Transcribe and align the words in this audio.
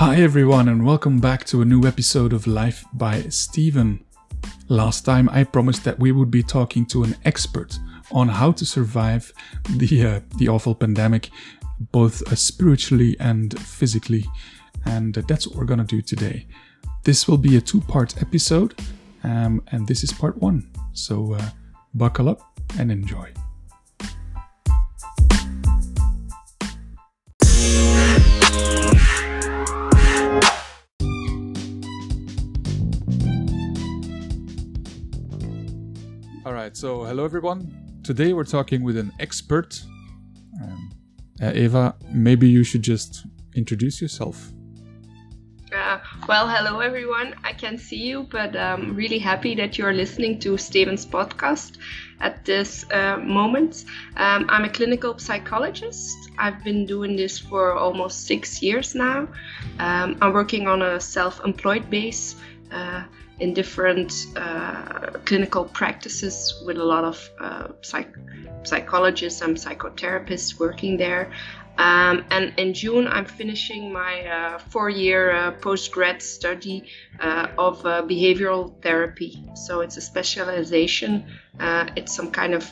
Hi, 0.00 0.16
everyone, 0.16 0.70
and 0.70 0.86
welcome 0.86 1.20
back 1.20 1.44
to 1.44 1.60
a 1.60 1.64
new 1.66 1.86
episode 1.86 2.32
of 2.32 2.46
Life 2.46 2.86
by 2.94 3.20
Stephen. 3.24 4.02
Last 4.68 5.04
time, 5.04 5.28
I 5.28 5.44
promised 5.44 5.84
that 5.84 5.98
we 5.98 6.10
would 6.10 6.30
be 6.30 6.42
talking 6.42 6.86
to 6.86 7.04
an 7.04 7.16
expert 7.26 7.78
on 8.10 8.26
how 8.26 8.52
to 8.52 8.64
survive 8.64 9.30
the 9.68 10.06
uh, 10.06 10.20
the 10.38 10.48
awful 10.48 10.74
pandemic, 10.74 11.28
both 11.92 12.22
uh, 12.32 12.34
spiritually 12.34 13.14
and 13.20 13.60
physically, 13.60 14.24
and 14.86 15.18
uh, 15.18 15.22
that's 15.28 15.46
what 15.46 15.58
we're 15.58 15.66
gonna 15.66 15.84
do 15.84 16.00
today. 16.00 16.46
This 17.04 17.28
will 17.28 17.36
be 17.36 17.58
a 17.58 17.60
two-part 17.60 18.22
episode, 18.22 18.80
um, 19.22 19.62
and 19.70 19.86
this 19.86 20.02
is 20.02 20.14
part 20.14 20.38
one. 20.38 20.66
So 20.94 21.34
uh, 21.34 21.50
buckle 21.92 22.30
up 22.30 22.40
and 22.78 22.90
enjoy. 22.90 23.34
Right, 36.70 36.76
so 36.76 37.02
hello 37.04 37.24
everyone. 37.24 38.00
Today 38.04 38.32
we're 38.32 38.44
talking 38.44 38.84
with 38.84 38.96
an 38.96 39.10
expert. 39.18 39.82
Um, 40.62 40.90
uh, 41.42 41.52
Eva, 41.52 41.96
maybe 42.12 42.48
you 42.48 42.62
should 42.62 42.82
just 42.82 43.26
introduce 43.56 44.00
yourself. 44.00 44.52
Uh, 45.74 45.98
well, 46.28 46.48
hello 46.48 46.78
everyone. 46.78 47.34
I 47.42 47.54
can 47.54 47.76
see 47.76 47.96
you, 47.96 48.22
but 48.30 48.54
I'm 48.54 48.94
really 48.94 49.18
happy 49.18 49.56
that 49.56 49.78
you're 49.78 49.92
listening 49.92 50.38
to 50.40 50.56
Steven's 50.56 51.04
podcast 51.04 51.78
at 52.20 52.44
this 52.44 52.84
uh, 52.92 53.16
moment. 53.16 53.84
Um, 54.16 54.46
I'm 54.48 54.64
a 54.64 54.68
clinical 54.68 55.18
psychologist. 55.18 56.16
I've 56.38 56.62
been 56.62 56.86
doing 56.86 57.16
this 57.16 57.36
for 57.36 57.74
almost 57.74 58.26
six 58.26 58.62
years 58.62 58.94
now. 58.94 59.26
Um, 59.80 60.18
I'm 60.22 60.32
working 60.32 60.68
on 60.68 60.82
a 60.82 61.00
self 61.00 61.44
employed 61.44 61.90
base. 61.90 62.36
Uh, 62.70 63.02
in 63.40 63.54
different 63.54 64.12
uh, 64.36 65.10
clinical 65.24 65.64
practices 65.64 66.62
with 66.66 66.76
a 66.76 66.84
lot 66.84 67.04
of 67.04 67.30
uh, 67.40 67.68
psych- 67.80 68.16
psychologists 68.62 69.40
and 69.40 69.56
psychotherapists 69.56 70.58
working 70.58 70.96
there. 70.96 71.32
Um, 71.78 72.26
and 72.30 72.52
in 72.58 72.74
June, 72.74 73.08
I'm 73.08 73.24
finishing 73.24 73.90
my 73.90 74.26
uh, 74.26 74.58
four 74.58 74.90
year 74.90 75.30
uh, 75.30 75.52
post 75.52 75.90
grad 75.92 76.20
study 76.20 76.84
uh, 77.18 77.46
of 77.56 77.86
uh, 77.86 78.02
behavioral 78.02 78.74
therapy. 78.82 79.42
So 79.54 79.80
it's 79.80 79.96
a 79.96 80.02
specialization, 80.02 81.24
it's 81.96 82.14
some 82.14 82.30
kind 82.30 82.52
of 82.52 82.70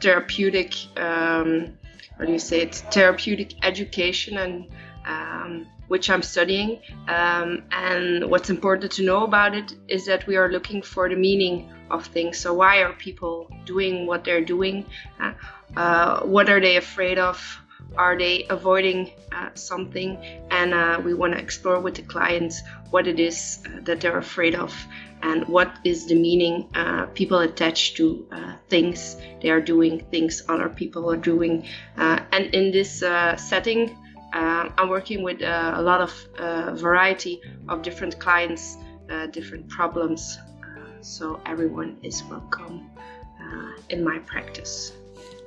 therapeutic, 0.00 0.74
um, 0.96 1.76
what 2.16 2.26
do 2.26 2.32
you 2.32 2.38
say, 2.38 2.62
it's 2.62 2.80
therapeutic 2.80 3.62
education 3.62 4.38
and 4.38 4.68
um, 5.06 5.66
which 5.88 6.10
I'm 6.10 6.22
studying. 6.22 6.80
Um, 7.08 7.62
and 7.70 8.30
what's 8.30 8.50
important 8.50 8.92
to 8.92 9.04
know 9.04 9.24
about 9.24 9.54
it 9.54 9.74
is 9.88 10.06
that 10.06 10.26
we 10.26 10.36
are 10.36 10.50
looking 10.50 10.82
for 10.82 11.08
the 11.08 11.16
meaning 11.16 11.70
of 11.90 12.06
things. 12.06 12.38
So, 12.38 12.54
why 12.54 12.82
are 12.82 12.92
people 12.92 13.50
doing 13.64 14.06
what 14.06 14.24
they're 14.24 14.44
doing? 14.44 14.86
Uh, 15.20 15.32
uh, 15.76 16.20
what 16.20 16.48
are 16.48 16.60
they 16.60 16.76
afraid 16.76 17.18
of? 17.18 17.60
Are 17.96 18.16
they 18.18 18.46
avoiding 18.48 19.10
uh, 19.30 19.50
something? 19.54 20.16
And 20.50 20.74
uh, 20.74 21.00
we 21.04 21.14
want 21.14 21.34
to 21.34 21.38
explore 21.38 21.80
with 21.80 21.94
the 21.94 22.02
clients 22.02 22.62
what 22.90 23.06
it 23.06 23.20
is 23.20 23.60
uh, 23.66 23.80
that 23.82 24.00
they're 24.00 24.18
afraid 24.18 24.54
of 24.54 24.74
and 25.22 25.46
what 25.46 25.78
is 25.84 26.06
the 26.06 26.14
meaning 26.14 26.68
uh, 26.74 27.06
people 27.14 27.38
attach 27.38 27.94
to 27.94 28.26
things 28.68 29.16
they 29.40 29.48
are 29.48 29.60
doing, 29.60 30.00
things 30.10 30.42
other 30.48 30.68
people 30.68 31.10
are 31.10 31.16
doing. 31.16 31.66
and 31.96 32.54
in 32.54 32.72
this 32.72 32.98
setting, 33.38 33.96
uh, 34.34 34.68
I'm 34.76 34.88
working 34.88 35.22
with 35.22 35.42
uh, 35.42 35.74
a 35.76 35.82
lot 35.82 36.00
of 36.00 36.12
uh, 36.38 36.74
variety 36.74 37.40
of 37.68 37.82
different 37.82 38.18
clients, 38.18 38.76
uh, 39.08 39.26
different 39.28 39.68
problems. 39.68 40.38
Uh, 40.60 41.00
so 41.00 41.40
everyone 41.46 41.96
is 42.02 42.24
welcome 42.24 42.90
uh, 43.40 43.72
in 43.90 44.02
my 44.02 44.18
practice. 44.18 44.92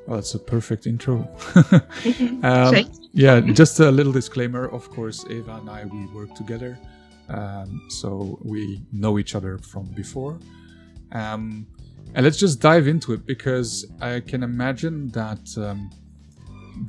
Well, 0.07 0.15
that's 0.15 0.33
a 0.35 0.39
perfect 0.39 0.87
intro. 0.87 1.27
um, 2.43 2.89
yeah, 3.11 3.41
just 3.41 3.81
a 3.81 3.91
little 3.91 4.13
disclaimer. 4.13 4.69
Of 4.69 4.89
course, 4.89 5.25
Eva 5.29 5.55
and 5.55 5.69
I 5.69 5.83
we 5.85 6.05
work 6.07 6.33
together, 6.33 6.79
um, 7.27 7.81
so 7.89 8.39
we 8.41 8.81
know 8.93 9.19
each 9.19 9.35
other 9.35 9.57
from 9.57 9.83
before. 9.87 10.39
Um, 11.11 11.67
and 12.15 12.23
let's 12.23 12.37
just 12.37 12.61
dive 12.61 12.87
into 12.87 13.11
it 13.11 13.25
because 13.25 13.85
I 13.99 14.21
can 14.21 14.43
imagine 14.43 15.09
that 15.09 15.45
um, 15.57 15.89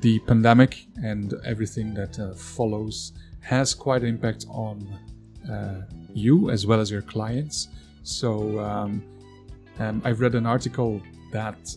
the 0.00 0.18
pandemic 0.20 0.86
and 1.02 1.34
everything 1.44 1.94
that 1.94 2.18
uh, 2.18 2.34
follows 2.34 3.12
has 3.40 3.74
quite 3.74 4.02
an 4.02 4.08
impact 4.08 4.46
on 4.48 4.86
uh, 5.50 5.82
you 6.12 6.50
as 6.50 6.66
well 6.66 6.80
as 6.80 6.90
your 6.90 7.02
clients. 7.02 7.68
So 8.02 8.58
um, 8.60 9.02
um, 9.78 10.02
I've 10.04 10.20
read 10.20 10.34
an 10.34 10.46
article 10.46 11.00
that 11.32 11.76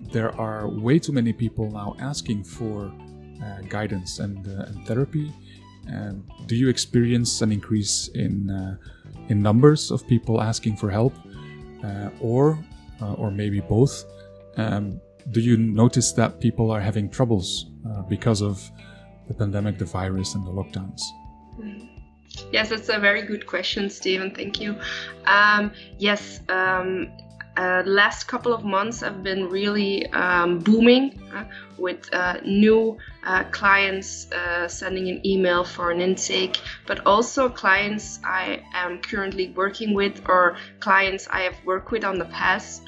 there 0.00 0.34
are 0.40 0.68
way 0.68 0.98
too 0.98 1.12
many 1.12 1.32
people 1.32 1.70
now 1.70 1.94
asking 2.00 2.44
for 2.44 2.92
uh, 3.42 3.60
guidance 3.68 4.18
and, 4.18 4.46
uh, 4.46 4.66
and 4.66 4.86
therapy. 4.86 5.32
And 5.86 6.22
do 6.46 6.54
you 6.54 6.68
experience 6.68 7.42
an 7.42 7.50
increase 7.50 8.08
in 8.14 8.50
uh, 8.50 8.76
in 9.28 9.42
numbers 9.42 9.90
of 9.90 10.06
people 10.06 10.40
asking 10.40 10.76
for 10.76 10.90
help, 10.90 11.12
uh, 11.84 12.10
or 12.20 12.58
or 13.00 13.30
maybe 13.32 13.60
both? 13.60 14.04
Um, 14.56 15.00
do 15.30 15.40
you 15.40 15.56
notice 15.56 16.12
that 16.12 16.40
people 16.40 16.70
are 16.70 16.80
having 16.80 17.08
troubles 17.08 17.66
uh, 17.88 18.02
because 18.02 18.42
of 18.42 18.70
the 19.28 19.34
pandemic, 19.34 19.78
the 19.78 19.84
virus, 19.84 20.34
and 20.34 20.46
the 20.46 20.50
lockdowns? 20.50 21.00
Yes, 22.50 22.70
that's 22.70 22.88
a 22.88 22.98
very 22.98 23.22
good 23.22 23.46
question, 23.46 23.90
Stephen. 23.90 24.34
Thank 24.34 24.60
you. 24.60 24.76
Um, 25.26 25.72
yes, 25.98 26.40
um, 26.48 27.10
uh, 27.56 27.82
last 27.84 28.24
couple 28.24 28.54
of 28.54 28.64
months 28.64 29.00
have 29.00 29.22
been 29.22 29.48
really 29.48 30.06
um, 30.12 30.58
booming 30.58 31.20
uh, 31.34 31.44
with 31.76 32.12
uh, 32.14 32.38
new 32.44 32.96
uh, 33.24 33.44
clients 33.50 34.30
uh, 34.32 34.66
sending 34.66 35.08
an 35.08 35.26
email 35.26 35.62
for 35.62 35.90
an 35.90 36.00
intake, 36.00 36.60
but 36.86 37.04
also 37.06 37.50
clients 37.50 38.18
I 38.24 38.62
am 38.72 39.00
currently 39.00 39.50
working 39.50 39.92
with 39.92 40.22
or 40.26 40.56
clients 40.80 41.28
I 41.30 41.40
have 41.42 41.56
worked 41.66 41.90
with 41.90 42.04
on 42.04 42.18
the 42.18 42.24
past 42.26 42.82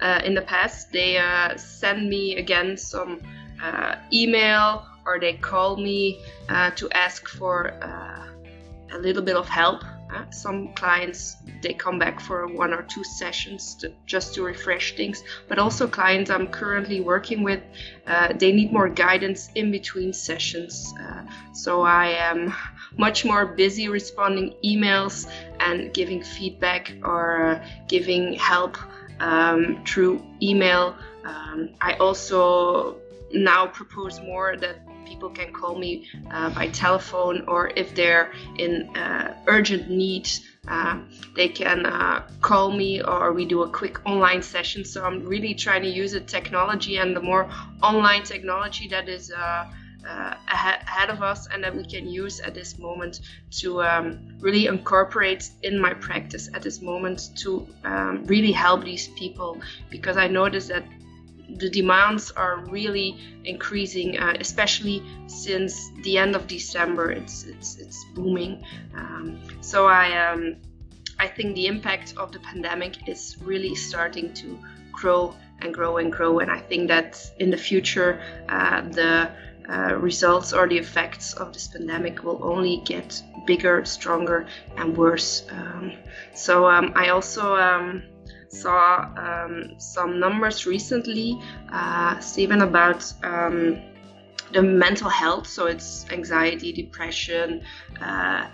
uh, 0.00 0.20
in 0.24 0.34
the 0.34 0.42
past. 0.42 0.92
They 0.92 1.18
uh, 1.18 1.56
send 1.56 2.08
me 2.08 2.36
again 2.36 2.76
some 2.76 3.20
uh, 3.62 3.96
email 4.12 4.86
or 5.06 5.18
they 5.20 5.34
call 5.34 5.76
me 5.76 6.20
uh, 6.48 6.70
to 6.72 6.90
ask 6.90 7.28
for 7.28 7.72
uh, 7.82 8.26
a 8.92 8.98
little 8.98 9.22
bit 9.22 9.36
of 9.36 9.48
help. 9.48 9.84
Uh, 10.12 10.30
some 10.30 10.72
clients 10.74 11.36
they 11.62 11.74
come 11.74 11.98
back 11.98 12.20
for 12.20 12.46
one 12.46 12.72
or 12.72 12.82
two 12.82 13.02
sessions 13.02 13.74
to, 13.74 13.92
just 14.06 14.34
to 14.34 14.44
refresh 14.44 14.94
things, 14.94 15.24
but 15.48 15.58
also 15.58 15.88
clients 15.88 16.30
I'm 16.30 16.46
currently 16.46 17.00
working 17.00 17.42
with 17.42 17.60
they 18.38 18.52
need 18.52 18.72
more 18.72 18.88
guidance 18.88 19.50
in 19.56 19.72
between 19.72 20.12
sessions. 20.12 20.94
so 21.52 21.82
I 21.82 22.06
am 22.10 22.54
much 22.96 23.24
more 23.24 23.46
busy 23.46 23.88
responding 23.88 24.54
emails 24.64 25.28
and 25.58 25.92
giving 25.92 26.22
feedback 26.22 26.94
or 27.02 27.60
giving 27.88 28.34
help 28.34 28.78
um, 29.20 29.82
through 29.86 30.24
email. 30.42 30.96
Um, 31.24 31.70
I 31.80 31.94
also 31.94 32.96
now 33.32 33.66
propose 33.66 34.20
more 34.20 34.56
that 34.56 34.78
people 35.06 35.30
can 35.30 35.52
call 35.52 35.78
me 35.78 36.08
uh, 36.30 36.50
by 36.50 36.68
telephone 36.68 37.44
or 37.46 37.70
if 37.76 37.94
they're 37.94 38.32
in 38.58 38.94
uh, 38.96 39.36
urgent 39.46 39.88
need 39.88 40.28
uh, 40.68 40.98
they 41.36 41.48
can 41.48 41.86
uh, 41.86 42.28
call 42.40 42.72
me 42.72 43.00
or 43.00 43.32
we 43.32 43.44
do 43.44 43.62
a 43.62 43.70
quick 43.70 44.04
online 44.04 44.42
session 44.42 44.84
so 44.84 45.04
i'm 45.04 45.24
really 45.24 45.54
trying 45.54 45.82
to 45.82 45.88
use 45.88 46.12
the 46.12 46.20
technology 46.20 46.96
and 46.96 47.14
the 47.14 47.20
more 47.20 47.48
online 47.82 48.22
technology 48.24 48.88
that 48.88 49.08
is 49.08 49.32
uh, 50.06 50.34
uh, 50.48 50.76
ahead 50.86 51.10
of 51.10 51.22
us 51.22 51.48
and 51.52 51.62
that 51.64 51.74
we 51.74 51.84
can 51.84 52.06
use 52.08 52.40
at 52.40 52.54
this 52.54 52.78
moment 52.78 53.20
to 53.50 53.82
um, 53.82 54.36
really 54.40 54.66
incorporate 54.66 55.50
in 55.62 55.78
my 55.80 55.92
practice 55.94 56.48
at 56.54 56.62
this 56.62 56.80
moment 56.80 57.30
to 57.36 57.66
um, 57.84 58.24
really 58.26 58.52
help 58.52 58.84
these 58.84 59.08
people 59.08 59.60
because 59.90 60.16
I 60.16 60.28
notice 60.28 60.68
that 60.68 60.84
the 61.58 61.70
demands 61.70 62.30
are 62.32 62.64
really 62.66 63.16
increasing, 63.44 64.18
uh, 64.18 64.34
especially 64.40 65.02
since 65.26 65.90
the 66.02 66.18
end 66.18 66.34
of 66.34 66.46
December. 66.46 67.12
It's 67.12 67.44
it's 67.44 67.76
it's 67.76 68.04
booming. 68.14 68.64
Um, 68.96 69.40
so 69.60 69.86
I 69.86 70.06
um, 70.26 70.56
I 71.18 71.28
think 71.28 71.54
the 71.54 71.66
impact 71.66 72.14
of 72.16 72.32
the 72.32 72.40
pandemic 72.40 73.08
is 73.08 73.36
really 73.40 73.74
starting 73.74 74.34
to 74.34 74.58
grow 74.92 75.34
and 75.60 75.72
grow 75.72 75.98
and 75.98 76.12
grow. 76.12 76.40
And 76.40 76.50
I 76.50 76.58
think 76.58 76.88
that 76.88 77.18
in 77.38 77.50
the 77.50 77.56
future, 77.56 78.20
uh, 78.48 78.82
the 78.82 79.30
uh, 79.68 79.96
results 79.96 80.52
or 80.52 80.68
the 80.68 80.78
effects 80.78 81.34
of 81.34 81.52
this 81.52 81.66
pandemic 81.68 82.22
will 82.24 82.40
only 82.42 82.82
get 82.84 83.22
bigger, 83.46 83.84
stronger, 83.84 84.46
and 84.76 84.96
worse. 84.96 85.46
Um, 85.50 85.92
so 86.34 86.66
um, 86.66 86.92
I 86.94 87.08
also 87.08 87.56
um, 87.56 88.02
saw 88.48 89.08
um, 89.16 89.74
some 89.78 90.20
numbers 90.20 90.66
recently, 90.66 91.40
uh, 91.72 92.18
Steven, 92.20 92.62
about 92.62 93.12
um, 93.22 93.80
the 94.52 94.62
mental 94.62 95.08
health. 95.08 95.46
So 95.46 95.66
it's 95.66 96.06
anxiety, 96.10 96.72
depression. 96.72 97.62
Uh, 98.00 98.48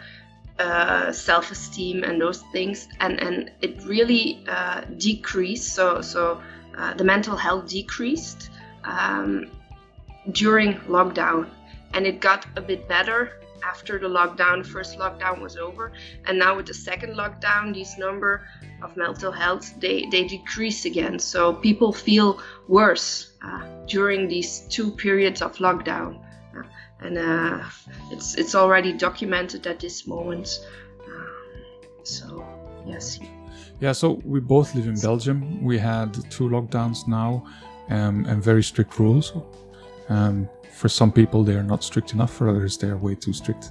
uh, 0.59 1.11
self-esteem 1.11 2.05
and 2.05 2.21
those 2.21 2.43
things 2.53 2.87
and 3.01 3.19
and 3.21 3.51
it 3.63 3.83
really 3.85 4.45
uh, 4.47 4.83
decreased 4.99 5.75
so 5.75 6.03
so 6.03 6.41
uh, 6.77 6.93
the 6.95 7.03
mental 7.03 7.37
health 7.37 7.67
decreased 7.67 8.51
um, 8.85 9.51
during 10.31 10.75
lockdown 10.89 11.49
and 11.95 12.07
it 12.07 12.21
got 12.21 12.47
a 12.57 12.61
bit 12.61 12.89
better 12.89 13.41
after 13.65 13.99
the 13.99 14.09
lockdown 14.09 14.63
the 14.63 14.69
first 14.69 14.99
lockdown 14.99 15.41
was 15.41 15.57
over 15.57 15.93
and 16.27 16.39
now 16.39 16.57
with 16.57 16.67
the 16.67 16.75
second 16.75 17.15
lockdown 17.15 17.75
these 17.75 17.99
number 17.99 18.47
of 18.83 18.97
mental 18.97 19.33
health 19.33 19.75
they 19.81 20.07
they 20.11 20.25
decrease 20.25 20.85
again 20.85 21.19
so 21.19 21.53
people 21.53 21.93
feel 21.93 22.41
worse 22.69 23.33
uh, 23.45 23.63
during 23.87 24.29
these 24.29 24.61
two 24.69 24.91
periods 24.91 25.43
of 25.43 25.57
lockdown 25.59 26.19
and 27.05 27.19
uh, 27.19 27.65
it's 28.11 28.35
it's 28.37 28.55
already 28.55 28.93
documented 28.93 29.67
at 29.67 29.81
this 29.81 30.07
moment. 30.07 30.61
Uh, 31.07 32.05
so 32.05 32.47
yes. 32.87 33.19
Yeah, 33.81 33.93
so 33.93 34.21
we 34.25 34.41
both 34.41 34.75
live 34.75 34.87
in 34.87 34.99
Belgium. 35.01 35.63
We 35.63 35.79
had 35.79 36.15
two 36.31 36.49
lockdowns 36.49 37.09
now, 37.09 37.45
um, 37.91 38.25
and 38.27 38.43
very 38.43 38.63
strict 38.63 38.99
rules. 38.99 39.33
Um, 40.09 40.49
for 40.73 40.89
some 40.89 41.13
people, 41.13 41.45
they 41.45 41.55
are 41.55 41.63
not 41.63 41.85
strict 41.85 42.13
enough. 42.13 42.33
For 42.33 42.49
others, 42.49 42.79
they 42.79 42.89
are 42.89 42.97
way 42.97 43.15
too 43.15 43.33
strict. 43.33 43.71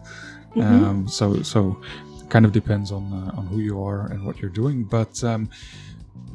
Mm-hmm. 0.56 0.84
Um, 0.86 1.08
so 1.08 1.42
so 1.44 1.82
kind 2.30 2.46
of 2.46 2.52
depends 2.52 2.92
on 2.92 3.12
uh, 3.12 3.38
on 3.38 3.48
who 3.48 3.60
you 3.60 3.84
are 3.84 4.08
and 4.08 4.26
what 4.26 4.40
you're 4.40 4.52
doing. 4.52 4.84
But 4.84 5.24
um, 5.24 5.50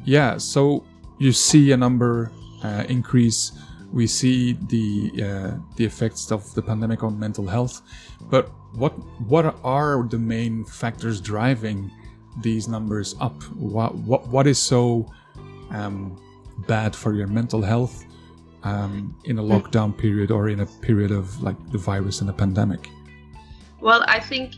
yeah, 0.05 0.37
so 0.37 0.85
you 1.17 1.31
see 1.31 1.71
a 1.71 1.77
number 1.77 2.31
uh, 2.63 2.83
increase 2.87 3.51
we 3.91 4.07
see 4.07 4.53
the 4.67 5.11
uh, 5.23 5.57
the 5.75 5.85
effects 5.85 6.31
of 6.31 6.53
the 6.53 6.61
pandemic 6.61 7.03
on 7.03 7.17
mental 7.17 7.47
health, 7.47 7.81
but 8.29 8.51
what 8.73 8.91
what 9.27 9.55
are 9.63 10.03
the 10.03 10.17
main 10.17 10.65
factors 10.65 11.21
driving 11.21 11.89
these 12.41 12.67
numbers 12.67 13.15
up? 13.19 13.41
What 13.55 13.95
what 13.95 14.27
what 14.27 14.47
is 14.47 14.59
so 14.59 15.11
um, 15.71 16.19
bad 16.67 16.95
for 16.95 17.13
your 17.13 17.27
mental 17.27 17.61
health 17.61 18.03
um, 18.63 19.15
in 19.25 19.39
a 19.39 19.43
lockdown 19.43 19.97
period 19.97 20.31
or 20.31 20.49
in 20.49 20.59
a 20.59 20.65
period 20.65 21.11
of 21.11 21.41
like 21.41 21.57
the 21.71 21.77
virus 21.77 22.19
and 22.19 22.29
the 22.29 22.33
pandemic? 22.33 22.87
Well, 23.79 24.03
I 24.07 24.19
think 24.19 24.53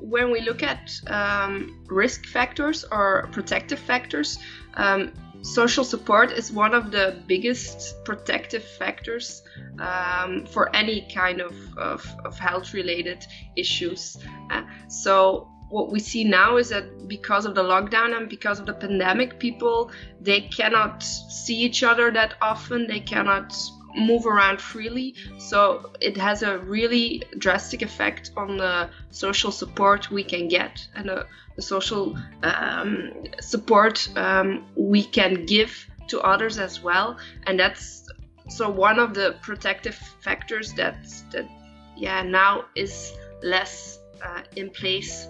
when 0.00 0.30
we 0.30 0.40
look 0.40 0.62
at 0.62 0.92
um, 1.06 1.82
risk 1.86 2.26
factors 2.26 2.84
or 2.90 3.28
protective 3.32 3.78
factors, 3.78 4.38
um, 4.74 5.12
social 5.42 5.84
support 5.84 6.32
is 6.32 6.52
one 6.52 6.74
of 6.74 6.90
the 6.90 7.22
biggest 7.26 8.04
protective 8.04 8.64
factors 8.64 9.42
um, 9.78 10.46
for 10.46 10.74
any 10.74 11.06
kind 11.14 11.40
of, 11.40 11.54
of, 11.76 12.06
of 12.24 12.38
health 12.38 12.74
related 12.74 13.24
issues. 13.56 14.18
Uh, 14.50 14.62
so 14.88 15.48
what 15.74 15.90
we 15.90 15.98
see 15.98 16.22
now 16.22 16.56
is 16.56 16.68
that 16.68 16.86
because 17.08 17.44
of 17.44 17.54
the 17.56 17.62
lockdown 17.62 18.16
and 18.16 18.28
because 18.28 18.60
of 18.60 18.66
the 18.66 18.72
pandemic 18.84 19.40
people 19.40 19.90
they 20.20 20.40
cannot 20.42 21.02
see 21.02 21.56
each 21.56 21.82
other 21.82 22.12
that 22.12 22.34
often 22.40 22.86
they 22.86 23.00
cannot 23.00 23.52
move 23.96 24.26
around 24.26 24.60
freely. 24.60 25.14
So 25.38 25.92
it 26.00 26.16
has 26.16 26.42
a 26.42 26.58
really 26.58 27.22
drastic 27.38 27.82
effect 27.82 28.32
on 28.36 28.56
the 28.56 28.90
social 29.10 29.52
support 29.52 30.10
we 30.10 30.24
can 30.24 30.48
get 30.48 30.86
and 30.94 31.08
the, 31.08 31.26
the 31.56 31.62
social 31.62 32.16
um, 32.42 33.12
support 33.40 34.08
um, 34.16 34.66
we 34.76 35.04
can 35.04 35.44
give 35.46 35.86
to 36.08 36.20
others 36.20 36.58
as 36.58 36.82
well. 36.82 37.18
And 37.46 37.58
that's 37.58 38.08
so 38.48 38.68
one 38.68 38.98
of 38.98 39.14
the 39.14 39.36
protective 39.42 39.94
factors 40.20 40.72
that 40.74 40.96
that 41.32 41.48
yeah 41.96 42.22
now 42.22 42.64
is 42.74 43.14
less 43.42 44.00
uh, 44.24 44.42
in 44.56 44.70
place. 44.70 45.28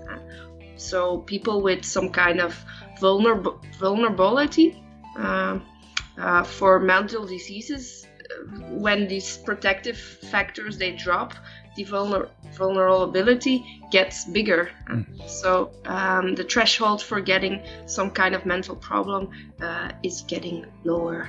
So 0.77 1.19
people 1.19 1.63
with 1.63 1.85
some 1.85 2.11
kind 2.11 2.41
of 2.41 2.57
vulner- 3.01 3.63
vulnerability 3.79 4.83
uh, 5.19 5.59
uh, 6.19 6.43
for 6.45 6.81
mental 6.81 7.27
diseases 7.27 8.07
when 8.71 9.07
these 9.09 9.39
protective 9.39 9.97
factors 9.99 10.79
they 10.79 10.93
drop, 10.93 11.35
the 11.77 11.85
vulner- 11.85 12.29
vulnerability 12.57 13.65
gets 13.91 14.25
bigger. 14.25 14.71
Mm. 14.89 15.29
So 15.29 15.71
um, 15.87 16.35
the 16.35 16.45
threshold 16.45 17.03
for 17.03 17.21
getting 17.21 17.63
some 17.87 18.11
kind 18.11 18.35
of 18.35 18.47
mental 18.47 18.77
problem 18.77 19.31
uh, 19.61 19.91
is 20.03 20.23
getting 20.23 20.67
lower. 20.85 21.29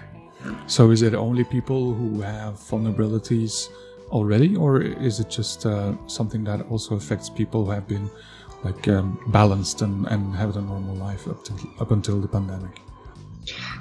So 0.68 0.92
is 0.92 1.02
it 1.02 1.16
only 1.16 1.44
people 1.44 1.94
who 1.94 2.22
have 2.22 2.56
vulnerabilities 2.56 3.68
already, 4.16 4.56
or 4.56 4.82
is 4.82 5.20
it 5.20 5.30
just 5.30 5.66
uh, 5.66 5.94
something 6.08 6.44
that 6.46 6.60
also 6.72 6.96
affects 6.96 7.30
people 7.30 7.66
who 7.66 7.72
have 7.72 7.88
been 7.88 8.10
like 8.64 8.88
um, 8.88 9.20
balanced 9.28 9.82
and, 9.82 10.08
and 10.08 10.34
have 10.36 10.56
a 10.56 10.62
normal 10.62 10.96
life 10.96 11.28
up, 11.28 11.44
to, 11.44 11.54
up 11.80 11.92
until 11.92 12.20
the 12.22 12.28
pandemic? 12.28 12.80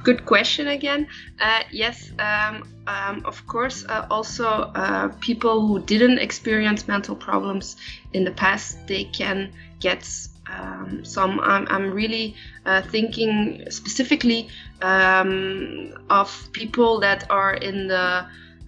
Good 0.03 0.27
question 0.27 0.69
again. 0.69 1.07
Uh, 1.41 1.63
yes, 1.71 2.13
um, 2.19 2.69
um, 2.87 3.23
of 3.25 3.47
course, 3.47 3.87
uh, 3.89 4.07
also 4.11 4.47
uh, 4.75 5.09
people 5.21 5.67
who 5.67 5.81
didn't 5.81 6.19
experience 6.19 6.87
mental 6.87 7.17
problems 7.17 7.77
in 8.13 8.25
the 8.25 8.33
past, 8.33 8.87
they 8.87 9.05
can 9.05 9.51
get 9.81 10.07
um, 10.51 11.05
some. 11.05 11.41
I'm, 11.41 11.67
I'm 11.69 11.91
really 11.91 12.37
uh, 12.67 12.83
thinking 12.83 13.65
specifically 13.71 14.49
um, 14.83 15.95
of 16.11 16.29
people 16.53 17.01
that 17.01 17.25
are 17.31 17.55
in 17.55 17.89
the 17.89 18.27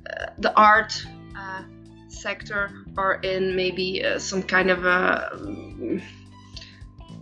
uh, 0.08 0.26
the 0.38 0.52
art 0.56 1.06
uh, 1.36 1.62
sector 2.08 2.70
or 2.96 3.14
in 3.22 3.54
maybe 3.54 4.02
some 4.18 4.42
kind 4.42 4.70
of 4.70 4.84
a 4.84 6.00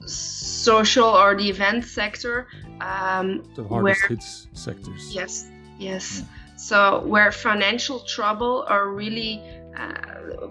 social 0.06 1.08
or 1.08 1.36
the 1.36 1.48
event 1.48 1.84
sector. 1.84 2.46
Um, 2.80 3.44
the 3.54 3.64
hardest 3.64 3.82
where, 3.82 4.08
hit 4.08 4.24
sectors. 4.52 5.14
Yes, 5.14 5.48
yes. 5.78 6.20
Yeah. 6.20 6.26
So 6.56 7.00
where 7.00 7.30
financial 7.32 8.00
trouble 8.00 8.64
are 8.68 8.88
really, 8.88 9.42
uh, 9.76 10.48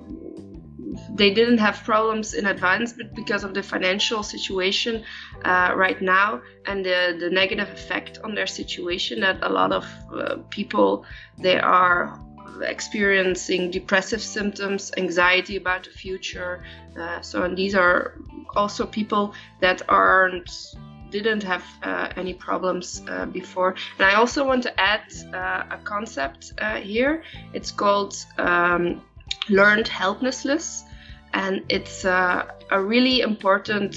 they 1.15 1.33
didn't 1.33 1.57
have 1.57 1.83
problems 1.83 2.33
in 2.33 2.45
advance, 2.45 2.93
but 2.93 3.15
because 3.15 3.43
of 3.43 3.53
the 3.53 3.63
financial 3.63 4.21
situation 4.21 5.03
uh, 5.43 5.73
right 5.75 6.01
now 6.01 6.41
and 6.65 6.85
the, 6.85 7.17
the 7.19 7.29
negative 7.29 7.69
effect 7.69 8.19
on 8.23 8.35
their 8.35 8.47
situation, 8.47 9.21
that 9.21 9.39
a 9.41 9.49
lot 9.49 9.71
of 9.71 9.85
uh, 10.13 10.37
people 10.49 11.05
they 11.39 11.59
are 11.59 12.19
experiencing 12.61 13.71
depressive 13.71 14.21
symptoms, 14.21 14.91
anxiety 14.97 15.57
about 15.57 15.83
the 15.83 15.89
future. 15.89 16.63
Uh, 16.99 17.21
so, 17.21 17.43
and 17.43 17.57
these 17.57 17.75
are 17.75 18.13
also 18.55 18.85
people 18.85 19.33
that 19.59 19.81
aren't 19.89 20.75
didn't 21.11 21.43
have 21.43 21.63
uh, 21.83 22.09
any 22.17 22.33
problems 22.33 23.03
uh, 23.07 23.27
before. 23.27 23.75
And 23.99 24.07
I 24.07 24.15
also 24.15 24.43
want 24.43 24.63
to 24.63 24.73
add 24.79 25.13
uh, 25.31 25.77
a 25.77 25.79
concept 25.83 26.53
uh, 26.57 26.77
here. 26.77 27.21
It's 27.53 27.71
called 27.71 28.15
um, 28.39 29.01
learned 29.47 29.87
helplessness, 29.87 30.85
and 31.33 31.61
it's 31.69 32.03
uh, 32.03 32.47
a 32.71 32.81
really 32.81 33.21
important, 33.21 33.95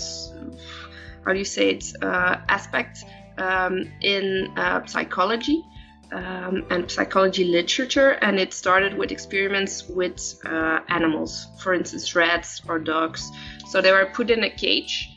how 1.24 1.32
do 1.32 1.38
you 1.38 1.44
say 1.44 1.70
it, 1.70 1.84
aspect 2.02 3.04
um, 3.38 3.90
in 4.02 4.52
psychology 4.86 5.64
um, 6.12 6.64
and 6.70 6.90
psychology 6.90 7.44
literature, 7.44 8.12
and 8.22 8.38
it 8.38 8.54
started 8.54 8.96
with 8.96 9.10
experiments 9.10 9.88
with 9.88 10.38
uh, 10.44 10.80
animals, 10.88 11.48
for 11.58 11.74
instance, 11.74 12.14
rats 12.14 12.62
or 12.68 12.78
dogs. 12.78 13.30
So 13.68 13.80
they 13.80 13.92
were 13.92 14.06
put 14.12 14.30
in 14.30 14.44
a 14.44 14.50
cage, 14.50 15.10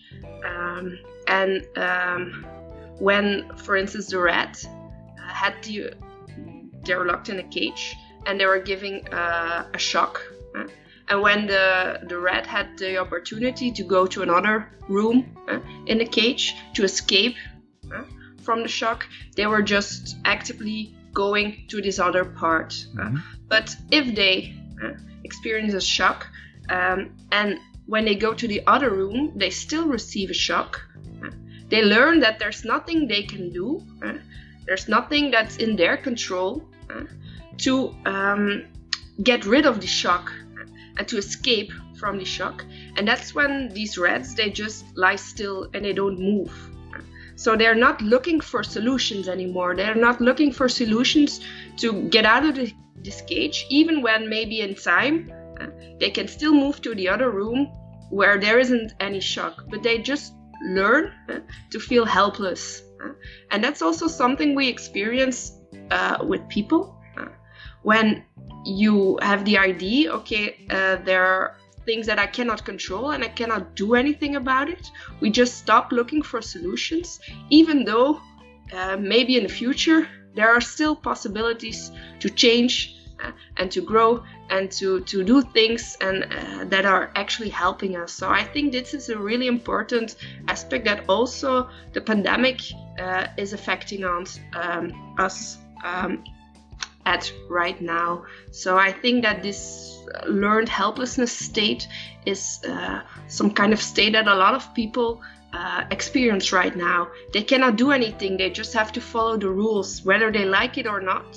um, 0.46 0.98
and 1.28 1.66
um, 1.78 2.46
when, 2.98 3.50
for 3.56 3.78
instance, 3.78 4.08
the 4.08 4.20
rat 4.20 4.64
uh, 4.66 5.34
had 5.34 5.62
to, 5.64 5.92
they 6.84 6.96
were 6.96 7.06
locked 7.06 7.30
in 7.30 7.40
a 7.40 7.44
cage, 7.44 7.96
and 8.26 8.40
they 8.40 8.46
were 8.46 8.60
giving 8.60 9.08
uh, 9.10 9.68
a 9.74 9.78
shock. 9.78 10.22
Uh, 10.56 10.66
and 11.10 11.22
when 11.22 11.48
the, 11.48 12.02
the 12.08 12.18
rat 12.18 12.46
had 12.46 12.78
the 12.78 12.98
opportunity 12.98 13.72
to 13.72 13.84
go 13.84 14.06
to 14.06 14.22
another 14.22 14.72
room 14.88 15.36
uh, 15.48 15.60
in 15.88 15.98
the 15.98 16.06
cage 16.06 16.56
to 16.74 16.84
escape 16.84 17.36
from 18.50 18.64
the 18.64 18.68
shock. 18.68 19.06
They 19.36 19.46
were 19.46 19.62
just 19.62 20.18
actively 20.26 20.96
going 21.14 21.66
to 21.68 21.84
this 21.84 22.00
other 22.00 22.26
part. 22.26 22.70
Mm-hmm. 22.72 23.18
Uh, 23.18 23.20
but 23.48 23.76
if 23.92 24.16
they 24.16 24.56
uh, 24.84 24.94
experience 25.24 25.76
a 25.76 25.82
shock 25.82 26.26
um, 26.70 27.16
and 27.32 27.60
when 27.86 28.06
they 28.06 28.16
go 28.16 28.34
to 28.34 28.48
the 28.48 28.62
other 28.66 28.90
room, 28.90 29.34
they 29.36 29.52
still 29.52 29.88
receive 29.88 30.32
a 30.32 30.40
shock. 30.48 30.82
Uh, 31.24 31.30
they 31.70 31.84
learn 31.84 32.20
that 32.22 32.40
there's 32.40 32.66
nothing 32.66 33.08
they 33.08 33.22
can 33.22 33.54
do, 33.54 33.84
uh, 34.04 34.14
there's 34.66 34.88
nothing 34.88 35.30
that's 35.30 35.58
in 35.58 35.76
their 35.76 35.96
control 35.98 36.64
uh, 36.90 37.04
to 37.58 37.96
um, 38.08 38.66
get 39.22 39.46
rid 39.46 39.68
of 39.68 39.80
the 39.80 39.92
shock 40.02 40.34
and 40.98 41.08
to 41.08 41.18
escape 41.18 41.72
from 42.00 42.18
the 42.18 42.26
shock. 42.26 42.66
And 42.98 43.08
that's 43.08 43.36
when 43.36 43.70
these 43.70 43.96
rats 44.00 44.34
they 44.34 44.50
just 44.50 44.86
lie 44.98 45.18
still 45.18 45.70
and 45.76 45.86
they 45.86 45.94
don't 45.94 46.18
move 46.18 46.52
So 47.40 47.56
they're 47.56 47.82
not 47.88 48.02
looking 48.02 48.42
for 48.42 48.64
solutions 48.64 49.30
anymore. 49.30 49.74
They're 49.74 49.96
not 49.96 50.20
looking 50.20 50.52
for 50.52 50.68
solutions 50.68 51.40
to 51.78 52.04
get 52.10 52.26
out 52.26 52.44
of 52.44 52.56
the, 52.56 52.74
this 53.02 53.22
cage, 53.22 53.66
even 53.70 54.02
when 54.02 54.28
maybe 54.28 54.60
in 54.60 54.76
time 54.76 55.32
uh, 55.62 55.68
they 56.02 56.10
can 56.10 56.28
still 56.28 56.54
move 56.54 56.82
to 56.82 56.94
the 56.94 57.08
other 57.08 57.30
room 57.32 57.72
where 58.10 58.38
there 58.38 58.60
isn't 58.60 58.92
any 59.00 59.22
shock, 59.22 59.64
but 59.70 59.82
they 59.84 60.00
just 60.00 60.34
learn 60.68 61.14
uh, 61.30 61.40
to 61.72 61.80
feel 61.80 62.04
helpless. 62.04 62.82
Uh, 63.02 63.14
and 63.52 63.64
that's 63.64 63.82
also 63.82 64.08
something 64.08 64.54
we 64.54 64.68
experience 64.68 65.54
uh, 65.92 66.18
with 66.22 66.46
people. 66.50 67.00
Uh, 67.18 67.28
when 67.84 68.26
you 68.66 69.18
have 69.22 69.46
the 69.46 69.58
idea, 69.58 70.12
okay, 70.12 70.68
uh, 70.70 70.98
there 71.06 71.56
things 71.90 72.06
that 72.06 72.20
I 72.20 72.28
cannot 72.38 72.60
control 72.72 73.06
and 73.14 73.22
I 73.30 73.32
cannot 73.40 73.64
do 73.84 73.88
anything 74.04 74.34
about 74.36 74.68
it. 74.76 74.84
We 75.22 75.28
just 75.42 75.54
stop 75.64 75.86
looking 75.92 76.22
for 76.22 76.40
solutions, 76.56 77.20
even 77.50 77.78
though 77.90 78.22
uh, 78.78 78.98
maybe 79.14 79.34
in 79.40 79.44
the 79.48 79.56
future 79.62 80.02
there 80.38 80.50
are 80.56 80.62
still 80.62 80.96
possibilities 80.96 81.80
to 82.24 82.28
change 82.44 82.74
uh, 83.24 83.32
and 83.58 83.72
to 83.72 83.82
grow 83.82 84.24
and 84.52 84.72
to, 84.80 85.00
to 85.12 85.24
do 85.24 85.42
things 85.58 85.98
and 86.08 86.18
uh, 86.24 86.66
that 86.74 86.86
are 86.86 87.06
actually 87.16 87.50
helping 87.64 87.98
us. 88.04 88.12
So 88.14 88.30
I 88.30 88.44
think 88.44 88.72
this 88.72 88.94
is 88.94 89.10
a 89.10 89.18
really 89.18 89.48
important 89.48 90.16
aspect 90.48 90.86
that 90.86 91.00
also 91.10 91.70
the 91.94 92.02
pandemic 92.02 92.60
uh, 93.00 93.26
is 93.44 93.54
affecting 93.54 94.04
on 94.04 94.26
um, 94.54 95.16
us 95.18 95.58
um, 95.84 96.24
at 97.14 97.32
right 97.50 97.80
now. 97.82 98.10
So 98.52 98.78
I 98.78 98.92
think 99.02 99.24
that 99.24 99.42
this 99.42 99.62
learned 100.28 100.70
helplessness 100.70 101.32
state 101.32 101.88
is 102.26 102.60
uh, 102.68 103.02
some 103.28 103.50
kind 103.60 103.74
of 103.74 103.82
state 103.82 104.14
that 104.14 104.28
a 104.28 104.36
lot 104.36 104.54
of 104.54 104.64
people 104.74 105.22
uh, 105.54 105.84
experience 105.92 106.54
right 106.62 106.76
now. 106.76 107.08
They 107.34 107.44
cannot 107.52 107.76
do 107.76 107.92
anything, 107.92 108.38
they 108.38 108.50
just 108.62 108.74
have 108.74 108.92
to 108.98 109.02
follow 109.02 109.36
the 109.38 109.50
rules, 109.50 110.06
whether 110.06 110.32
they 110.32 110.46
like 110.46 110.78
it 110.78 110.88
or 110.88 111.02
not. 111.02 111.30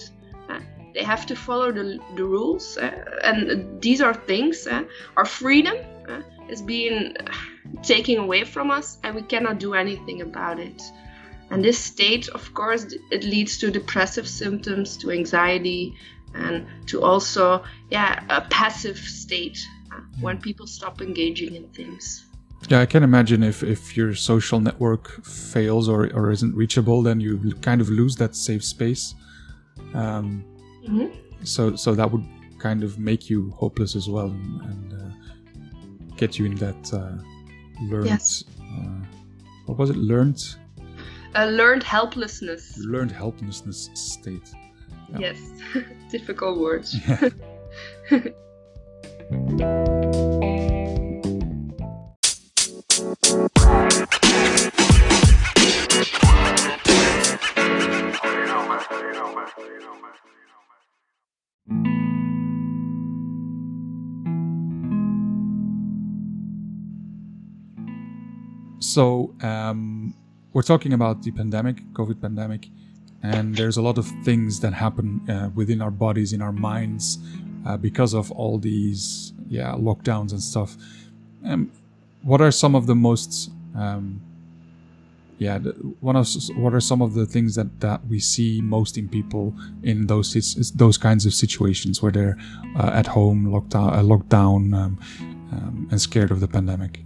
Uh, 0.50 0.60
they 0.94 1.04
have 1.04 1.24
to 1.26 1.34
follow 1.34 1.72
the, 1.72 1.98
the 2.16 2.24
rules, 2.24 2.76
uh, 2.76 2.90
and 3.24 3.80
these 3.80 4.00
are 4.06 4.14
things. 4.14 4.66
Uh, 4.66 4.84
our 5.16 5.24
freedom 5.24 5.76
is 6.48 6.60
being 6.60 7.16
taken 7.82 8.18
away 8.18 8.44
from 8.44 8.70
us, 8.70 8.98
and 9.02 9.14
we 9.14 9.22
cannot 9.22 9.58
do 9.58 9.74
anything 9.74 10.20
about 10.20 10.58
it. 10.58 10.82
And 11.52 11.62
this 11.62 11.78
state, 11.78 12.28
of 12.30 12.54
course, 12.54 12.94
it 13.10 13.24
leads 13.24 13.58
to 13.58 13.70
depressive 13.70 14.26
symptoms, 14.26 14.96
to 14.96 15.10
anxiety, 15.10 15.94
and 16.34 16.66
to 16.86 17.02
also, 17.02 17.62
yeah, 17.90 18.24
a 18.30 18.40
passive 18.48 18.96
state 18.96 19.58
uh, 19.92 20.00
when 20.22 20.40
people 20.40 20.66
stop 20.66 21.02
engaging 21.02 21.54
in 21.54 21.68
things. 21.68 22.24
Yeah, 22.68 22.80
I 22.80 22.86
can 22.86 23.02
imagine 23.02 23.42
if, 23.42 23.62
if 23.62 23.98
your 23.98 24.14
social 24.14 24.60
network 24.60 25.22
fails 25.26 25.90
or, 25.90 26.10
or 26.14 26.30
isn't 26.30 26.54
reachable, 26.56 27.02
then 27.02 27.20
you 27.20 27.36
kind 27.60 27.82
of 27.82 27.90
lose 27.90 28.16
that 28.16 28.34
safe 28.34 28.64
space. 28.64 29.14
Um, 29.92 30.44
mm-hmm. 30.82 31.08
So 31.44 31.76
so 31.76 31.94
that 31.94 32.10
would 32.10 32.24
kind 32.58 32.82
of 32.82 32.98
make 32.98 33.28
you 33.28 33.50
hopeless 33.50 33.94
as 33.94 34.08
well 34.08 34.28
and, 34.28 34.60
and 34.62 34.92
uh, 34.94 36.16
get 36.16 36.38
you 36.38 36.46
in 36.46 36.54
that 36.56 36.94
uh, 36.94 37.12
learned. 37.90 38.06
Yes. 38.06 38.44
Uh, 38.58 39.04
what 39.66 39.76
was 39.76 39.90
it? 39.90 39.96
Learned 39.96 40.56
a 41.34 41.50
learned 41.50 41.82
helplessness. 41.82 42.78
Learned 42.78 43.12
helplessness 43.12 43.90
state. 43.94 44.52
Yeah. 45.10 45.18
Yes, 45.18 45.38
difficult 46.10 46.58
words. 46.58 46.96
Yeah. 47.06 47.30
so 68.80 69.34
um, 69.40 70.14
we're 70.52 70.62
talking 70.62 70.92
about 70.92 71.22
the 71.22 71.30
pandemic, 71.30 71.82
COVID 71.92 72.20
pandemic, 72.20 72.68
and 73.22 73.54
there's 73.54 73.76
a 73.76 73.82
lot 73.82 73.98
of 73.98 74.06
things 74.24 74.60
that 74.60 74.72
happen 74.72 75.28
uh, 75.30 75.50
within 75.54 75.80
our 75.80 75.90
bodies, 75.90 76.32
in 76.32 76.42
our 76.42 76.52
minds, 76.52 77.18
uh, 77.66 77.76
because 77.76 78.14
of 78.14 78.30
all 78.32 78.58
these 78.58 79.32
yeah 79.48 79.72
lockdowns 79.72 80.32
and 80.32 80.42
stuff. 80.42 80.76
Um, 81.44 81.70
what 82.22 82.40
are 82.40 82.50
some 82.50 82.74
of 82.74 82.86
the 82.86 82.94
most 82.94 83.50
um, 83.76 84.20
yeah 85.38 85.58
one 86.00 86.16
of 86.16 86.28
what 86.56 86.74
are 86.74 86.80
some 86.80 87.02
of 87.02 87.14
the 87.14 87.26
things 87.26 87.54
that 87.54 87.80
that 87.80 88.04
we 88.06 88.18
see 88.18 88.60
most 88.60 88.98
in 88.98 89.08
people 89.08 89.54
in 89.82 90.06
those 90.06 90.72
those 90.76 90.98
kinds 90.98 91.26
of 91.26 91.34
situations 91.34 92.02
where 92.02 92.12
they're 92.12 92.38
uh, 92.76 92.90
at 92.92 93.06
home 93.06 93.46
locked 93.46 93.70
down, 93.70 93.92
uh, 93.92 94.02
locked 94.02 94.28
down 94.28 94.74
um, 94.74 94.98
um, 95.52 95.88
and 95.90 96.00
scared 96.00 96.30
of 96.30 96.40
the 96.40 96.48
pandemic 96.48 97.00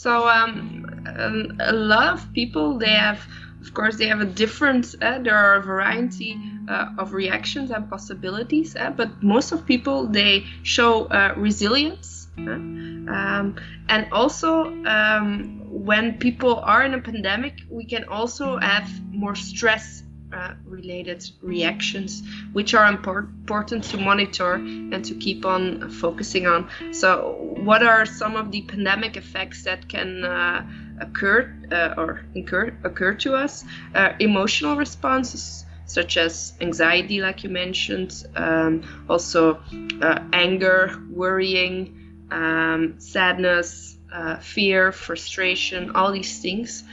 so 0.00 0.26
um, 0.26 1.04
um, 1.18 1.58
a 1.60 1.74
lot 1.74 2.14
of 2.14 2.32
people 2.32 2.78
they 2.78 2.94
have, 2.94 3.20
of 3.60 3.74
course, 3.74 3.98
they 3.98 4.06
have 4.06 4.22
a 4.22 4.24
different. 4.24 4.94
Uh, 5.02 5.18
there 5.18 5.36
are 5.36 5.56
a 5.56 5.62
variety 5.62 6.38
uh, 6.70 6.94
of 6.96 7.12
reactions 7.12 7.70
and 7.70 7.86
possibilities, 7.90 8.74
uh, 8.76 8.92
but 8.96 9.22
most 9.22 9.52
of 9.52 9.66
people 9.66 10.06
they 10.06 10.46
show 10.62 11.04
uh, 11.08 11.34
resilience. 11.36 12.28
Um, 12.38 13.56
and 13.90 14.10
also, 14.10 14.72
um, 14.86 15.60
when 15.68 16.16
people 16.16 16.60
are 16.60 16.82
in 16.82 16.94
a 16.94 17.02
pandemic, 17.02 17.60
we 17.68 17.84
can 17.84 18.04
also 18.04 18.56
have 18.56 18.88
more 19.12 19.34
stress 19.34 20.02
uh, 20.32 20.54
related 20.64 21.28
reactions, 21.42 22.22
which 22.52 22.74
are 22.74 22.86
important 22.86 23.84
to 23.84 23.96
monitor 23.96 24.54
and 24.54 25.04
to 25.04 25.14
keep 25.14 25.44
on 25.44 25.90
focusing 25.90 26.46
on. 26.46 26.68
So, 26.92 27.54
what 27.62 27.82
are 27.82 28.06
some 28.06 28.36
of 28.36 28.50
the 28.50 28.62
pandemic 28.62 29.16
effects 29.16 29.64
that 29.64 29.88
can 29.88 30.24
uh, 30.24 30.66
occur 31.00 31.52
uh, 31.72 31.94
or 31.96 32.24
incur, 32.34 32.72
occur 32.84 33.14
to 33.14 33.34
us? 33.34 33.64
Uh, 33.94 34.12
emotional 34.20 34.76
responses. 34.76 35.64
Such 35.86 36.16
as 36.16 36.52
anxiety, 36.60 37.20
like 37.20 37.42
you 37.42 37.50
mentioned, 37.50 38.24
um, 38.36 38.84
also 39.08 39.60
uh, 40.00 40.20
anger, 40.32 40.96
worrying, 41.10 42.28
um, 42.30 43.00
sadness, 43.00 43.96
fear, 44.40 44.92
frustration, 44.92 45.90
all 45.96 46.12
these 46.12 46.38
things 46.38 46.84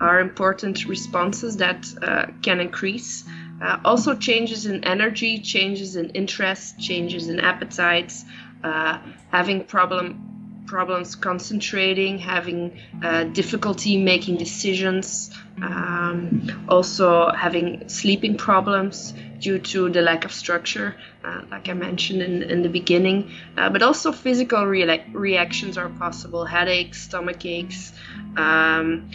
are 0.00 0.20
important 0.20 0.84
responses 0.86 1.56
that 1.58 1.86
uh, 2.02 2.26
can 2.42 2.60
increase. 2.60 3.24
Uh, 3.62 3.78
also, 3.84 4.14
changes 4.14 4.66
in 4.66 4.84
energy, 4.84 5.40
changes 5.40 5.96
in 5.96 6.10
interest, 6.10 6.78
changes 6.78 7.28
in 7.28 7.40
appetites, 7.40 8.24
uh, 8.62 8.98
having 9.30 9.64
problem 9.64 10.36
problems 10.66 11.14
concentrating, 11.14 12.18
having 12.18 12.76
uh, 13.02 13.22
difficulty 13.24 13.96
making 13.96 14.36
decisions, 14.36 15.30
um, 15.62 16.66
also 16.68 17.30
having 17.30 17.88
sleeping 17.88 18.36
problems 18.36 19.14
due 19.38 19.58
to 19.60 19.88
the 19.90 20.02
lack 20.02 20.24
of 20.24 20.32
structure, 20.32 20.96
uh, 21.24 21.42
like 21.50 21.68
I 21.68 21.72
mentioned 21.72 22.20
in, 22.20 22.42
in 22.42 22.62
the 22.62 22.68
beginning. 22.68 23.30
Uh, 23.56 23.70
but 23.70 23.82
also 23.82 24.12
physical 24.12 24.66
re- 24.66 25.04
reactions 25.12 25.78
are 25.78 25.88
possible: 25.88 26.44
headaches, 26.44 27.02
stomach 27.02 27.46
aches. 27.46 27.92
Um, 28.36 29.08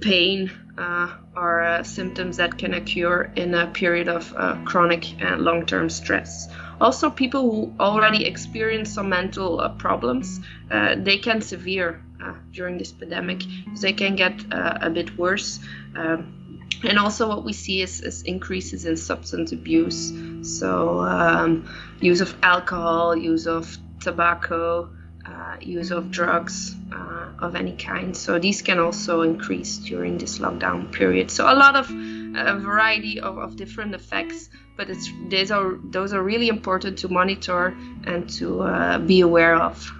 pain 0.00 0.50
uh, 0.78 1.14
are 1.36 1.62
uh, 1.62 1.82
symptoms 1.82 2.38
that 2.38 2.56
can 2.58 2.74
occur 2.74 3.30
in 3.36 3.54
a 3.54 3.66
period 3.66 4.08
of 4.08 4.32
uh, 4.36 4.56
chronic 4.64 5.20
and 5.20 5.42
long 5.42 5.66
term 5.66 5.90
stress. 5.90 6.48
Also, 6.80 7.10
people 7.10 7.42
who 7.42 7.74
already 7.78 8.24
experience 8.24 8.94
some 8.94 9.10
mental 9.10 9.60
uh, 9.60 9.68
problems, 9.68 10.40
uh, 10.70 10.96
they 10.96 11.18
can 11.18 11.42
severe 11.42 12.02
uh, 12.22 12.32
during 12.52 12.78
this 12.78 12.92
pandemic. 12.92 13.42
They 13.80 13.92
can 13.92 14.16
get 14.16 14.40
a 14.50 14.88
bit 14.88 15.16
worse. 15.18 15.60
Um, 15.94 16.60
and 16.82 16.98
also, 16.98 17.28
what 17.28 17.44
we 17.44 17.52
see 17.52 17.82
is, 17.82 18.00
is 18.00 18.22
increases 18.22 18.86
in 18.86 18.96
substance 18.96 19.52
abuse. 19.52 20.12
So, 20.42 21.00
um, 21.00 21.68
use 22.00 22.22
of 22.22 22.34
alcohol, 22.42 23.14
use 23.14 23.46
of 23.46 23.76
tobacco, 24.00 24.88
uh, 25.26 25.56
use 25.60 25.90
of 25.90 26.10
drugs 26.10 26.74
uh, 26.92 27.28
of 27.38 27.54
any 27.54 27.76
kind. 27.76 28.16
So 28.16 28.38
these 28.38 28.62
can 28.62 28.78
also 28.78 29.22
increase 29.22 29.78
during 29.78 30.18
this 30.18 30.38
lockdown 30.38 30.92
period. 30.92 31.30
So 31.30 31.44
a 31.44 31.54
lot 31.54 31.76
of 31.76 31.90
a 31.90 32.58
variety 32.58 33.20
of, 33.20 33.38
of 33.38 33.56
different 33.56 33.94
effects, 33.94 34.50
but 34.76 34.88
it's 34.88 35.10
these 35.28 35.50
are 35.50 35.78
those 35.90 36.12
are 36.12 36.22
really 36.22 36.48
important 36.48 36.98
to 36.98 37.08
monitor 37.08 37.76
and 38.04 38.28
to 38.30 38.62
uh, 38.62 38.98
be 38.98 39.20
aware 39.20 39.56
of 39.56 39.92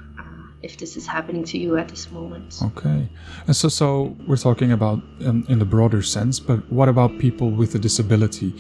if 0.63 0.77
this 0.77 0.97
is 0.97 1.07
happening 1.07 1.45
to 1.45 1.59
you 1.59 1.77
at 1.77 1.89
this 1.89 2.11
moment. 2.11 2.61
Okay, 2.63 3.09
and 3.47 3.57
so 3.57 3.69
so 3.69 4.17
we're 4.27 4.37
talking 4.37 4.73
about 4.73 5.03
in, 5.21 5.45
in 5.49 5.59
the 5.59 5.65
broader 5.65 6.03
sense, 6.03 6.41
but 6.41 6.71
what 6.71 6.89
about 6.89 7.19
people 7.19 7.51
with 7.51 7.75
a 7.75 7.79
disability? 7.79 8.55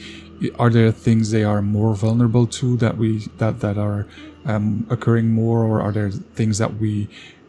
Are 0.58 0.70
there 0.70 0.90
things 0.90 1.30
they 1.30 1.44
are 1.44 1.60
more 1.60 1.94
vulnerable 1.94 2.46
to 2.46 2.76
that 2.78 2.96
we 2.96 3.18
that 3.38 3.60
that 3.60 3.76
are 3.76 4.06
um, 4.46 4.86
occurring 4.90 5.30
more, 5.30 5.64
or 5.64 5.80
are 5.82 5.92
there 5.92 6.10
things 6.10 6.58
that 6.58 6.76
we 6.76 7.08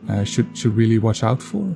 uh, 0.10 0.24
should 0.24 0.58
should 0.58 0.76
really 0.76 1.00
watch 1.00 1.24
out 1.24 1.42
for? 1.42 1.76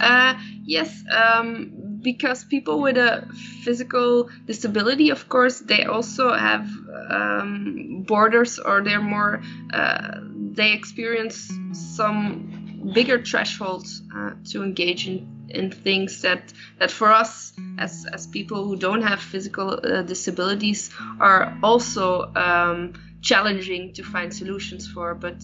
Uh, 0.00 0.34
yes, 0.64 1.04
um, 1.12 1.70
because 2.02 2.44
people 2.44 2.80
with 2.80 2.96
a 2.96 3.26
physical 3.62 4.28
disability, 4.46 5.10
of 5.10 5.28
course, 5.28 5.60
they 5.60 5.84
also 5.84 6.32
have 6.32 6.68
um, 7.10 8.04
borders 8.06 8.58
or 8.58 8.82
they're 8.82 9.00
more, 9.00 9.42
uh, 9.72 10.18
they 10.52 10.72
experience 10.72 11.52
some 11.72 12.90
bigger 12.94 13.22
thresholds 13.22 14.02
uh, 14.14 14.32
to 14.50 14.62
engage 14.62 15.06
in, 15.06 15.46
in 15.48 15.70
things 15.70 16.22
that, 16.22 16.52
that 16.78 16.90
for 16.90 17.12
us 17.12 17.52
as, 17.78 18.06
as 18.12 18.26
people 18.26 18.64
who 18.64 18.76
don't 18.76 19.02
have 19.02 19.20
physical 19.20 19.78
uh, 19.84 20.02
disabilities 20.02 20.90
are 21.20 21.56
also 21.62 22.32
um, 22.34 22.94
challenging 23.20 23.92
to 23.92 24.02
find 24.02 24.34
solutions 24.34 24.86
for. 24.86 25.14
But 25.14 25.36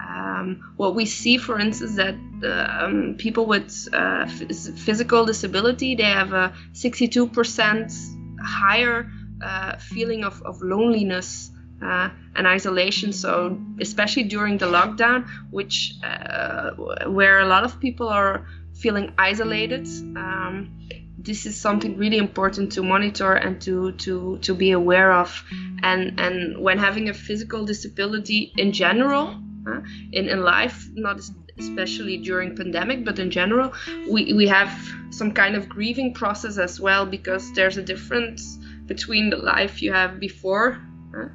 um, 0.00 0.74
what 0.76 0.94
we 0.94 1.06
see, 1.06 1.38
for 1.38 1.58
instance, 1.58 1.96
that 1.96 2.14
um, 2.44 3.14
people 3.18 3.46
with 3.46 3.88
uh, 3.92 4.26
physical 4.26 5.24
disability 5.24 5.94
they 5.94 6.04
have 6.04 6.32
a 6.32 6.52
62% 6.72 7.92
higher 8.40 9.10
uh, 9.42 9.76
feeling 9.78 10.24
of, 10.24 10.42
of 10.42 10.60
loneliness 10.62 11.50
uh, 11.82 12.08
and 12.36 12.46
isolation. 12.46 13.12
So 13.12 13.58
especially 13.80 14.24
during 14.24 14.58
the 14.58 14.66
lockdown, 14.66 15.28
which 15.50 15.94
uh, 16.02 16.70
where 17.06 17.40
a 17.40 17.46
lot 17.46 17.64
of 17.64 17.80
people 17.80 18.08
are 18.08 18.46
feeling 18.74 19.12
isolated. 19.18 19.86
Um, 20.16 20.78
this 21.18 21.46
is 21.46 21.58
something 21.58 21.96
really 21.96 22.18
important 22.18 22.72
to 22.72 22.82
monitor 22.82 23.32
and 23.32 23.60
to 23.62 23.92
to 23.92 24.38
to 24.42 24.54
be 24.54 24.72
aware 24.72 25.10
of 25.10 25.42
and 25.82 26.20
and 26.20 26.62
when 26.62 26.76
having 26.76 27.08
a 27.08 27.14
physical 27.14 27.64
disability 27.64 28.52
in 28.58 28.72
general 28.72 29.34
uh, 29.66 29.80
in, 30.12 30.28
in 30.28 30.42
life 30.42 30.88
not 30.94 31.20
especially 31.58 32.16
during 32.16 32.56
pandemic 32.56 33.04
but 33.04 33.18
in 33.18 33.30
general 33.30 33.72
we, 34.10 34.32
we 34.34 34.46
have 34.46 34.72
some 35.10 35.32
kind 35.32 35.54
of 35.54 35.68
grieving 35.68 36.12
process 36.12 36.58
as 36.58 36.80
well 36.80 37.06
because 37.06 37.52
there's 37.52 37.76
a 37.76 37.82
difference 37.82 38.58
between 38.86 39.30
the 39.30 39.36
life 39.36 39.82
you 39.82 39.92
have 39.92 40.20
before 40.20 40.80
uh, 41.16 41.28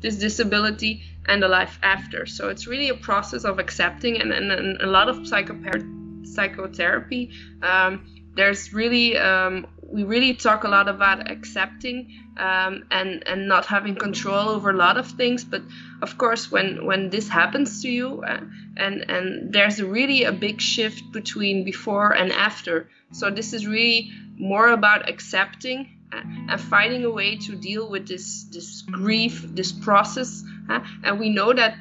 this 0.00 0.16
disability 0.16 1.02
and 1.26 1.42
the 1.42 1.48
life 1.48 1.78
after. 1.82 2.26
So 2.26 2.50
it's 2.50 2.66
really 2.66 2.90
a 2.90 2.94
process 2.94 3.44
of 3.44 3.58
accepting 3.58 4.20
and, 4.20 4.32
and, 4.32 4.52
and 4.52 4.82
a 4.82 4.86
lot 4.86 5.08
of 5.08 5.26
psychotherapy. 5.26 7.30
Um, 7.62 8.06
there's 8.36 8.72
really 8.72 9.16
um, 9.16 9.66
we 9.94 10.02
really 10.02 10.34
talk 10.34 10.64
a 10.64 10.68
lot 10.68 10.88
about 10.88 11.30
accepting 11.30 11.96
um, 12.36 12.84
and 12.90 13.22
and 13.28 13.46
not 13.46 13.64
having 13.64 13.94
control 13.94 14.48
over 14.48 14.70
a 14.70 14.76
lot 14.76 14.96
of 14.96 15.06
things 15.06 15.44
but 15.44 15.62
of 16.02 16.18
course 16.18 16.50
when 16.50 16.84
when 16.84 17.10
this 17.10 17.28
happens 17.28 17.82
to 17.82 17.88
you 17.88 18.22
uh, 18.26 18.40
and 18.76 19.08
and 19.08 19.52
there's 19.52 19.80
really 19.80 20.24
a 20.24 20.32
big 20.32 20.60
shift 20.60 21.12
between 21.12 21.64
before 21.64 22.10
and 22.12 22.32
after. 22.32 22.88
So 23.12 23.30
this 23.30 23.52
is 23.52 23.66
really 23.66 24.10
more 24.36 24.68
about 24.68 25.08
accepting 25.08 25.78
uh, 26.12 26.22
and 26.50 26.60
finding 26.60 27.04
a 27.04 27.10
way 27.10 27.36
to 27.46 27.54
deal 27.54 27.88
with 27.88 28.08
this 28.08 28.44
this 28.50 28.82
grief 28.82 29.46
this 29.54 29.70
process 29.70 30.42
uh, 30.68 30.80
and 31.04 31.20
we 31.20 31.28
know 31.30 31.52
that 31.52 31.76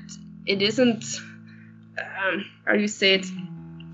it 0.45 0.61
isn't 0.61 1.03
um, 1.97 2.45
how 2.65 2.73
do 2.73 2.81
you 2.81 2.87
say 2.87 3.15
it? 3.15 3.25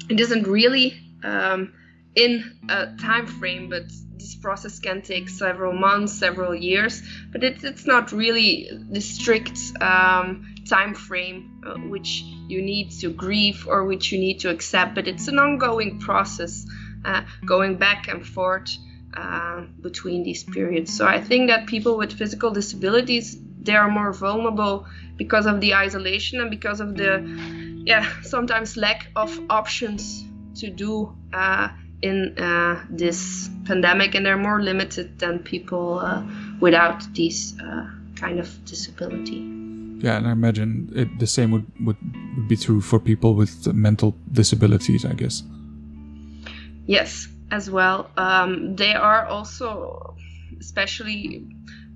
It 0.09 0.19
isn't 0.19 0.47
really 0.47 0.99
um, 1.23 1.73
in 2.15 2.57
a 2.69 2.95
time 2.99 3.27
frame, 3.27 3.69
but 3.69 3.83
this 4.19 4.35
process 4.35 4.79
can 4.79 5.01
take 5.01 5.29
several 5.29 5.73
months, 5.73 6.13
several 6.13 6.53
years. 6.53 7.01
But 7.31 7.43
it, 7.43 7.63
it's 7.63 7.85
not 7.85 8.11
really 8.11 8.69
the 8.91 9.01
strict 9.01 9.57
um, 9.81 10.55
time 10.67 10.93
frame 10.93 11.61
uh, 11.65 11.75
which 11.89 12.21
you 12.47 12.61
need 12.61 12.91
to 12.99 13.09
grieve 13.09 13.67
or 13.67 13.85
which 13.85 14.11
you 14.11 14.19
need 14.19 14.39
to 14.41 14.49
accept. 14.49 14.95
But 14.95 15.07
it's 15.07 15.27
an 15.27 15.39
ongoing 15.39 15.99
process, 15.99 16.65
uh, 17.05 17.21
going 17.45 17.77
back 17.77 18.07
and 18.07 18.25
forth 18.25 18.69
uh, 19.13 19.61
between 19.81 20.23
these 20.23 20.43
periods. 20.43 20.95
So 20.95 21.07
I 21.07 21.21
think 21.21 21.49
that 21.49 21.65
people 21.67 21.97
with 21.97 22.13
physical 22.13 22.51
disabilities 22.51 23.37
they 23.61 23.75
are 23.75 23.89
more 23.89 24.13
vulnerable 24.13 24.87
because 25.17 25.45
of 25.45 25.59
the 25.59 25.75
isolation 25.75 26.39
and 26.39 26.49
because 26.49 26.79
of 26.79 26.95
the 26.95 27.21
yeah 27.85 28.07
sometimes 28.21 28.77
lack 28.77 29.07
of 29.15 29.37
options 29.49 30.23
to 30.55 30.69
do 30.69 31.15
uh, 31.33 31.69
in 32.01 32.37
uh, 32.37 32.83
this 32.89 33.49
pandemic, 33.65 34.15
and 34.15 34.25
they're 34.25 34.37
more 34.37 34.61
limited 34.61 35.19
than 35.19 35.39
people 35.39 35.99
uh, 35.99 36.23
without 36.59 37.03
these 37.13 37.59
uh, 37.59 37.89
kind 38.15 38.39
of 38.39 38.47
disability. 38.65 39.39
Yeah, 40.01 40.15
and 40.15 40.27
I 40.27 40.31
imagine 40.31 40.91
it, 40.95 41.19
the 41.19 41.27
same 41.27 41.51
would, 41.51 41.65
would, 41.85 41.97
would 42.35 42.47
be 42.47 42.55
true 42.55 42.79
for 42.79 42.99
people 42.99 43.35
with 43.35 43.67
mental 43.73 44.15
disabilities, 44.31 45.03
I 45.03 45.13
guess. 45.13 45.43
Yes, 46.87 47.27
as 47.51 47.69
well. 47.69 48.09
Um, 48.15 48.75
they 48.75 48.93
are 48.93 49.25
also, 49.25 50.15
especially, 50.59 51.45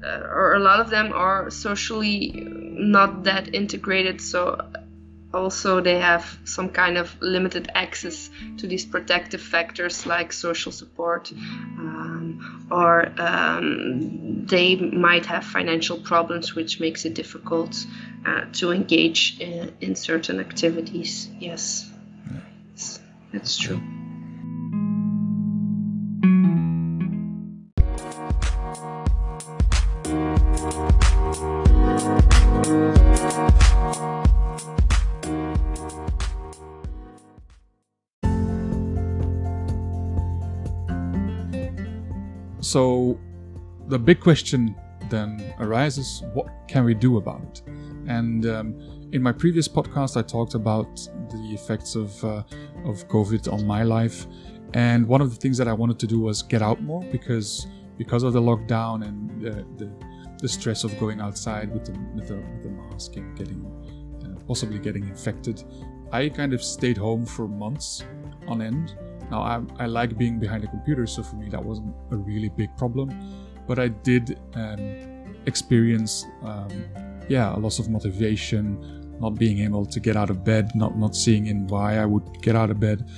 uh, 0.04 0.20
or 0.20 0.56
a 0.56 0.60
lot 0.60 0.82
of 0.82 0.90
them 0.90 1.14
are 1.14 1.50
socially 1.50 2.34
not 2.46 3.24
that 3.24 3.56
integrated. 3.56 4.20
So 4.20 4.58
also 5.34 5.82
they 5.82 6.00
have 6.00 6.38
some 6.46 6.70
kind 6.70 6.98
of 6.98 7.16
limited 7.22 7.70
access 7.74 8.30
to 8.58 8.68
these 8.68 8.86
protective 8.86 9.42
factors 9.42 10.06
like 10.06 10.32
social 10.32 10.72
support 10.72 11.32
um, 11.32 12.68
or 12.72 13.12
um, 13.20 14.46
they 14.46 14.76
might 14.76 15.26
have 15.26 15.44
financial 15.44 15.98
problems 15.98 16.56
which 16.56 16.80
makes 16.80 17.06
it 17.06 17.14
difficult 17.14 17.86
uh, 18.26 18.46
to 18.54 18.72
engage 18.72 19.40
in, 19.40 19.74
in, 19.82 19.96
certain 19.96 20.40
activities. 20.40 21.30
Yes. 21.40 21.90
That's 23.32 23.58
true 23.58 23.82
So 42.74 43.20
the 43.88 44.00
big 44.00 44.20
question 44.20 44.76
then 45.12 45.54
arises 45.60 46.24
what 46.34 46.48
can 46.68 46.86
we 46.86 46.96
do 46.96 47.18
about 47.18 47.44
it? 47.44 47.62
And 48.08 48.48
um, 48.48 49.10
in 49.12 49.22
my 49.22 49.32
previous 49.32 49.68
podcast, 49.68 50.18
I 50.18 50.24
talked 50.24 50.56
about 50.56 50.96
the 51.30 51.52
effects 51.54 51.94
of, 51.94 52.10
uh, 52.24 52.42
of 52.86 53.08
COVID 53.10 53.54
on 53.54 53.68
my 53.68 53.84
life. 53.84 54.26
And 54.74 55.08
one 55.08 55.22
of 55.22 55.30
the 55.30 55.36
things 55.36 55.56
that 55.60 55.68
I 55.68 55.74
wanted 55.74 56.00
to 56.00 56.08
do 56.08 56.20
was 56.22 56.42
get 56.42 56.64
out 56.64 56.82
more 56.82 57.04
because 57.12 57.68
because 58.00 58.24
of 58.24 58.34
the 58.34 58.42
lockdown 58.42 59.06
and 59.08 59.30
the, 59.40 59.52
the, 59.78 59.92
the 60.42 60.48
stress 60.48 60.84
of 60.84 60.98
going 61.00 61.22
outside 61.22 61.72
with 61.72 61.86
the, 61.86 61.92
with 62.16 62.28
the, 62.28 62.38
with 62.38 62.64
the 62.64 62.72
mask 62.72 63.18
and 63.18 63.38
getting 63.38 63.62
uh, 64.26 64.40
possibly 64.48 64.80
getting 64.80 65.04
infected, 65.04 65.64
I 66.12 66.28
kind 66.28 66.54
of 66.54 66.64
stayed 66.64 66.98
home 66.98 67.24
for 67.24 67.48
months 67.48 68.04
on 68.48 68.64
end 68.64 68.98
now, 69.34 69.42
I, 69.42 69.84
I 69.84 69.86
like 69.88 70.16
being 70.16 70.40
behind 70.40 70.64
a 70.64 70.68
computer, 70.68 71.08
so 71.08 71.24
for 71.24 71.38
me 71.38 71.50
that 71.50 71.64
wasn't 71.64 71.96
a 72.12 72.18
really 72.18 72.50
big 72.50 72.70
problem. 72.78 73.08
But 73.68 73.80
I 73.80 73.88
did 73.88 74.40
um, 74.54 74.80
experience, 75.48 76.26
um, 76.44 76.70
yeah, 77.28 77.56
a 77.56 77.58
loss 77.58 77.80
of 77.80 77.90
motivation, 77.90 78.64
not 79.20 79.32
being 79.32 79.60
able 79.68 79.86
to 79.88 80.00
get 80.00 80.16
out 80.16 80.30
of 80.30 80.44
bed, 80.44 80.72
not 80.76 80.98
not 80.98 81.16
seeing 81.16 81.48
in 81.48 81.66
why 81.68 81.98
I 81.98 82.06
would 82.06 82.28
get 82.42 82.56
out 82.56 82.70
of 82.70 82.80
bed, 82.80 83.10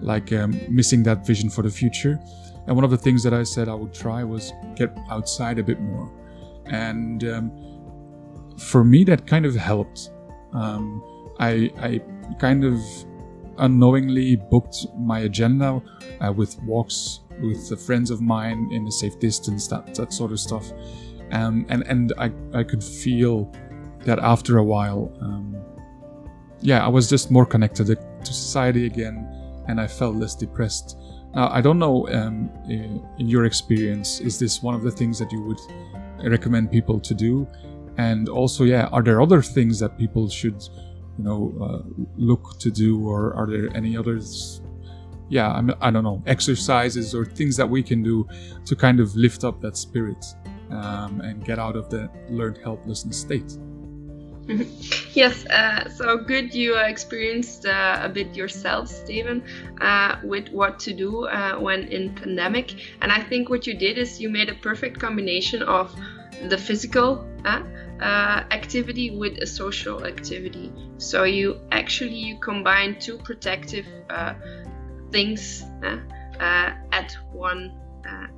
like 0.00 0.32
um, 0.32 0.52
missing 0.68 1.02
that 1.04 1.26
vision 1.26 1.50
for 1.50 1.62
the 1.62 1.70
future. 1.70 2.20
And 2.66 2.76
one 2.76 2.84
of 2.84 2.90
the 2.90 3.02
things 3.06 3.22
that 3.24 3.34
I 3.34 3.42
said 3.42 3.68
I 3.68 3.74
would 3.74 3.94
try 3.94 4.22
was 4.22 4.52
get 4.76 4.96
outside 5.10 5.58
a 5.58 5.64
bit 5.70 5.80
more. 5.80 6.08
And 6.66 7.24
um, 7.24 7.44
for 8.58 8.84
me, 8.84 9.02
that 9.04 9.26
kind 9.26 9.44
of 9.44 9.54
helped. 9.56 10.10
Um, 10.52 11.02
I, 11.40 11.70
I 11.78 12.00
kind 12.38 12.64
of 12.64 12.78
unknowingly 13.58 14.36
booked 14.36 14.86
my 14.96 15.20
agenda 15.20 15.82
uh, 16.20 16.32
with 16.32 16.60
walks 16.62 17.20
with 17.40 17.80
friends 17.84 18.10
of 18.10 18.20
mine 18.20 18.68
in 18.72 18.86
a 18.86 18.92
safe 18.92 19.18
distance, 19.18 19.66
that 19.68 19.94
that 19.94 20.12
sort 20.12 20.32
of 20.32 20.40
stuff. 20.40 20.70
Um, 21.32 21.66
and 21.68 21.82
and 21.86 22.12
I 22.18 22.30
I 22.52 22.62
could 22.62 22.82
feel 22.82 23.50
that 24.04 24.18
after 24.18 24.58
a 24.58 24.64
while, 24.64 25.12
um, 25.20 25.56
yeah, 26.60 26.84
I 26.84 26.88
was 26.88 27.08
just 27.08 27.30
more 27.30 27.46
connected 27.46 27.86
to 27.86 28.32
society 28.32 28.86
again, 28.86 29.26
and 29.68 29.80
I 29.80 29.86
felt 29.86 30.16
less 30.16 30.34
depressed. 30.34 30.98
Now 31.34 31.48
I 31.50 31.60
don't 31.60 31.78
know 31.78 32.08
um, 32.08 32.50
in 32.68 33.28
your 33.28 33.44
experience, 33.44 34.20
is 34.20 34.38
this 34.38 34.62
one 34.62 34.74
of 34.74 34.82
the 34.82 34.90
things 34.90 35.18
that 35.18 35.32
you 35.32 35.42
would 35.42 35.60
recommend 36.30 36.70
people 36.70 37.00
to 37.00 37.14
do? 37.14 37.46
And 37.96 38.28
also, 38.28 38.64
yeah, 38.64 38.86
are 38.92 39.02
there 39.02 39.20
other 39.20 39.40
things 39.40 39.78
that 39.78 39.96
people 39.96 40.28
should 40.28 40.62
you 41.18 41.24
know 41.24 41.54
uh, 41.60 42.04
look 42.16 42.58
to 42.58 42.70
do 42.70 43.08
or 43.08 43.34
are 43.34 43.46
there 43.46 43.74
any 43.76 43.96
others 43.96 44.60
yeah 45.28 45.50
I'm, 45.50 45.72
i 45.80 45.90
don't 45.90 46.04
know 46.04 46.22
exercises 46.26 47.14
or 47.14 47.24
things 47.24 47.56
that 47.56 47.68
we 47.68 47.82
can 47.82 48.02
do 48.02 48.26
to 48.66 48.76
kind 48.76 49.00
of 49.00 49.14
lift 49.16 49.44
up 49.44 49.60
that 49.60 49.76
spirit 49.76 50.24
um, 50.70 51.20
and 51.20 51.44
get 51.44 51.58
out 51.58 51.76
of 51.76 51.88
the 51.90 52.10
learned 52.28 52.58
helplessness 52.58 53.18
state 53.18 53.58
yes, 55.14 55.46
uh, 55.46 55.88
so 55.88 56.18
good 56.18 56.54
you 56.54 56.76
uh, 56.76 56.82
experienced 56.82 57.64
uh, 57.64 58.00
a 58.02 58.08
bit 58.08 58.36
yourself, 58.36 58.88
Stephen, 58.88 59.42
uh, 59.80 60.16
with 60.22 60.50
what 60.50 60.78
to 60.80 60.92
do 60.92 61.26
uh, 61.26 61.58
when 61.58 61.84
in 61.88 62.14
pandemic. 62.14 62.74
And 63.00 63.10
I 63.10 63.22
think 63.22 63.48
what 63.48 63.66
you 63.66 63.74
did 63.74 63.96
is 63.96 64.20
you 64.20 64.28
made 64.28 64.50
a 64.50 64.54
perfect 64.54 65.00
combination 65.00 65.62
of 65.62 65.94
the 66.48 66.58
physical 66.58 67.26
uh, 67.44 68.44
activity 68.50 69.16
with 69.16 69.38
a 69.38 69.46
social 69.46 70.04
activity. 70.04 70.72
So 70.98 71.24
you 71.24 71.60
actually 71.70 72.16
you 72.16 72.38
combine 72.38 72.98
two 72.98 73.18
protective 73.18 73.86
things 75.10 75.64
at 76.42 77.16
one 77.32 77.72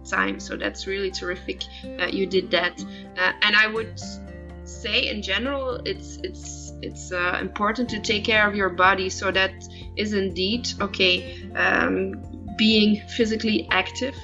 time. 0.08 0.40
So 0.40 0.56
that's 0.56 0.86
really 0.86 1.10
terrific. 1.10 1.62
you 2.10 2.26
did 2.26 2.50
that, 2.50 2.78
and 3.42 3.56
I 3.56 3.66
would 3.66 4.00
say 4.66 5.08
in 5.08 5.22
general 5.22 5.80
it's 5.84 6.18
it's 6.22 6.72
it's 6.82 7.12
uh, 7.12 7.38
important 7.40 7.88
to 7.88 8.00
take 8.00 8.24
care 8.24 8.46
of 8.48 8.54
your 8.54 8.68
body 8.68 9.08
so 9.08 9.30
that 9.30 9.52
is 9.96 10.12
indeed 10.12 10.68
okay 10.80 11.48
um, 11.54 12.14
being 12.58 13.00
physically 13.08 13.68
active 13.70 14.16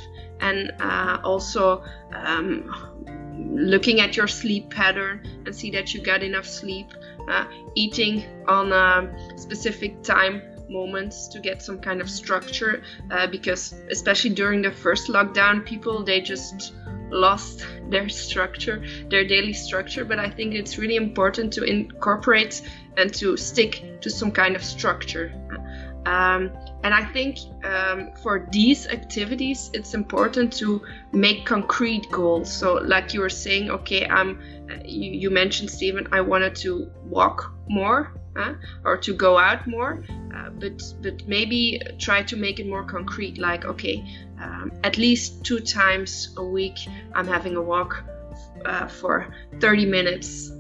and 0.43 0.73
uh, 0.81 1.19
also 1.25 1.83
um, 2.13 2.69
looking 3.51 4.01
at 4.01 4.17
your 4.17 4.29
sleep 4.29 4.71
pattern 4.71 5.27
and 5.47 5.55
see 5.55 5.71
that 5.71 5.95
you 5.95 6.03
got 6.03 6.23
enough 6.23 6.47
sleep 6.47 6.89
uh, 7.29 7.47
eating 7.75 8.25
on 8.47 8.73
a 8.73 9.39
specific 9.39 10.03
time 10.03 10.43
moments 10.69 11.29
to 11.29 11.39
get 11.41 11.63
some 11.63 11.79
kind 11.79 12.01
of 12.01 12.11
structure 12.11 12.83
uh, 13.11 13.27
because 13.27 13.75
especially 13.91 14.31
during 14.31 14.63
the 14.63 14.71
first 14.71 15.09
lockdown 15.09 15.65
people 15.65 16.03
they 16.03 16.21
just 16.21 16.73
lost 17.13 17.67
their 17.89 18.09
structure, 18.09 18.83
their 19.09 19.27
daily 19.27 19.53
structure. 19.53 20.05
But 20.05 20.19
I 20.19 20.31
think 20.31 20.55
it's 20.55 20.79
really 20.79 20.97
important 20.97 21.53
to 21.55 21.65
incorporate 21.65 22.63
and 22.97 23.13
to 23.15 23.37
stick 23.37 24.01
to 24.01 24.11
some 24.11 24.33
kind 24.33 24.57
of 24.57 24.65
structure. 24.65 25.33
Um, 26.05 26.51
and 26.83 26.93
I 26.93 27.05
think 27.05 27.38
um, 27.65 28.11
for 28.23 28.49
these 28.51 28.87
activities, 28.87 29.71
it's 29.73 29.95
important 29.95 30.53
to 30.55 30.83
make 31.12 31.47
concrete 31.47 32.11
goals. 32.11 32.53
So, 32.53 32.75
like 32.75 33.15
you 33.15 33.21
were 33.21 33.31
saying, 33.31 33.71
okay, 33.71 34.07
I'm. 34.07 34.41
You, 34.85 35.12
you 35.12 35.31
mentioned 35.31 35.71
Stephen. 35.71 36.09
I 36.12 36.23
wanted 36.23 36.57
to 36.57 36.91
walk 37.05 37.53
more 37.69 38.12
or 38.85 38.97
to 38.97 39.15
go 39.15 39.38
out 39.38 39.67
more, 39.67 40.05
uh, 40.35 40.51
but 40.51 40.83
but 41.03 41.27
maybe 41.29 41.81
try 41.99 42.23
to 42.23 42.37
make 42.37 42.59
it 42.59 42.67
more 42.67 42.85
concrete. 42.85 43.38
Like, 43.38 43.65
okay, 43.65 44.05
um, 44.41 44.73
at 44.85 44.97
least 44.97 45.45
two 45.45 45.61
times 45.61 46.35
a 46.37 46.45
week, 46.45 46.79
I'm 47.15 47.27
having 47.27 47.57
a 47.57 47.62
walk 47.62 48.03
uh, 48.65 48.87
for 48.87 49.35
30 49.61 49.87
minutes. 49.87 50.53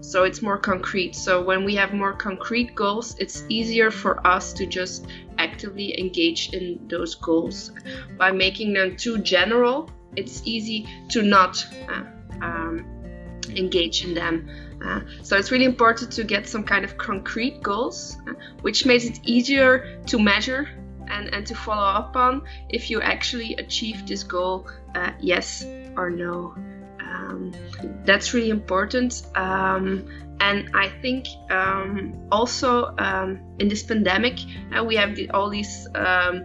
So 0.00 0.24
it's 0.24 0.42
more 0.42 0.58
concrete. 0.58 1.14
So 1.14 1.42
when 1.42 1.64
we 1.64 1.74
have 1.76 1.92
more 1.92 2.12
concrete 2.12 2.74
goals, 2.74 3.16
it's 3.18 3.44
easier 3.48 3.90
for 3.90 4.26
us 4.26 4.52
to 4.54 4.66
just 4.66 5.06
actively 5.38 5.98
engage 5.98 6.52
in 6.52 6.86
those 6.88 7.14
goals. 7.14 7.72
By 8.16 8.32
making 8.32 8.72
them 8.72 8.96
too 8.96 9.18
general, 9.18 9.90
it's 10.16 10.42
easy 10.44 10.88
to 11.10 11.22
not 11.22 11.64
uh, 11.88 12.04
um, 12.42 12.84
engage 13.48 14.04
in 14.04 14.14
them. 14.14 14.48
Uh, 14.84 15.00
so 15.22 15.36
it's 15.36 15.50
really 15.50 15.66
important 15.66 16.10
to 16.12 16.24
get 16.24 16.48
some 16.48 16.64
kind 16.64 16.84
of 16.84 16.96
concrete 16.96 17.62
goals, 17.62 18.16
uh, 18.28 18.32
which 18.62 18.86
makes 18.86 19.04
it 19.04 19.20
easier 19.24 20.00
to 20.06 20.18
measure 20.18 20.68
and, 21.08 21.34
and 21.34 21.46
to 21.46 21.54
follow 21.54 21.82
up 21.82 22.16
on 22.16 22.42
if 22.70 22.90
you 22.90 23.00
actually 23.02 23.54
achieve 23.56 24.06
this 24.06 24.22
goal, 24.22 24.66
uh, 24.94 25.10
yes 25.20 25.64
or 25.96 26.08
no. 26.08 26.54
Um, 27.30 27.52
that's 28.04 28.34
really 28.34 28.50
important. 28.50 29.22
Um, 29.34 30.06
and 30.40 30.70
I 30.74 30.88
think 31.02 31.26
um, 31.50 32.26
also 32.32 32.94
um, 32.98 33.40
in 33.58 33.68
this 33.68 33.82
pandemic, 33.82 34.38
uh, 34.76 34.82
we 34.82 34.96
have 34.96 35.14
the, 35.14 35.30
all 35.30 35.50
these 35.50 35.86
um, 35.94 36.44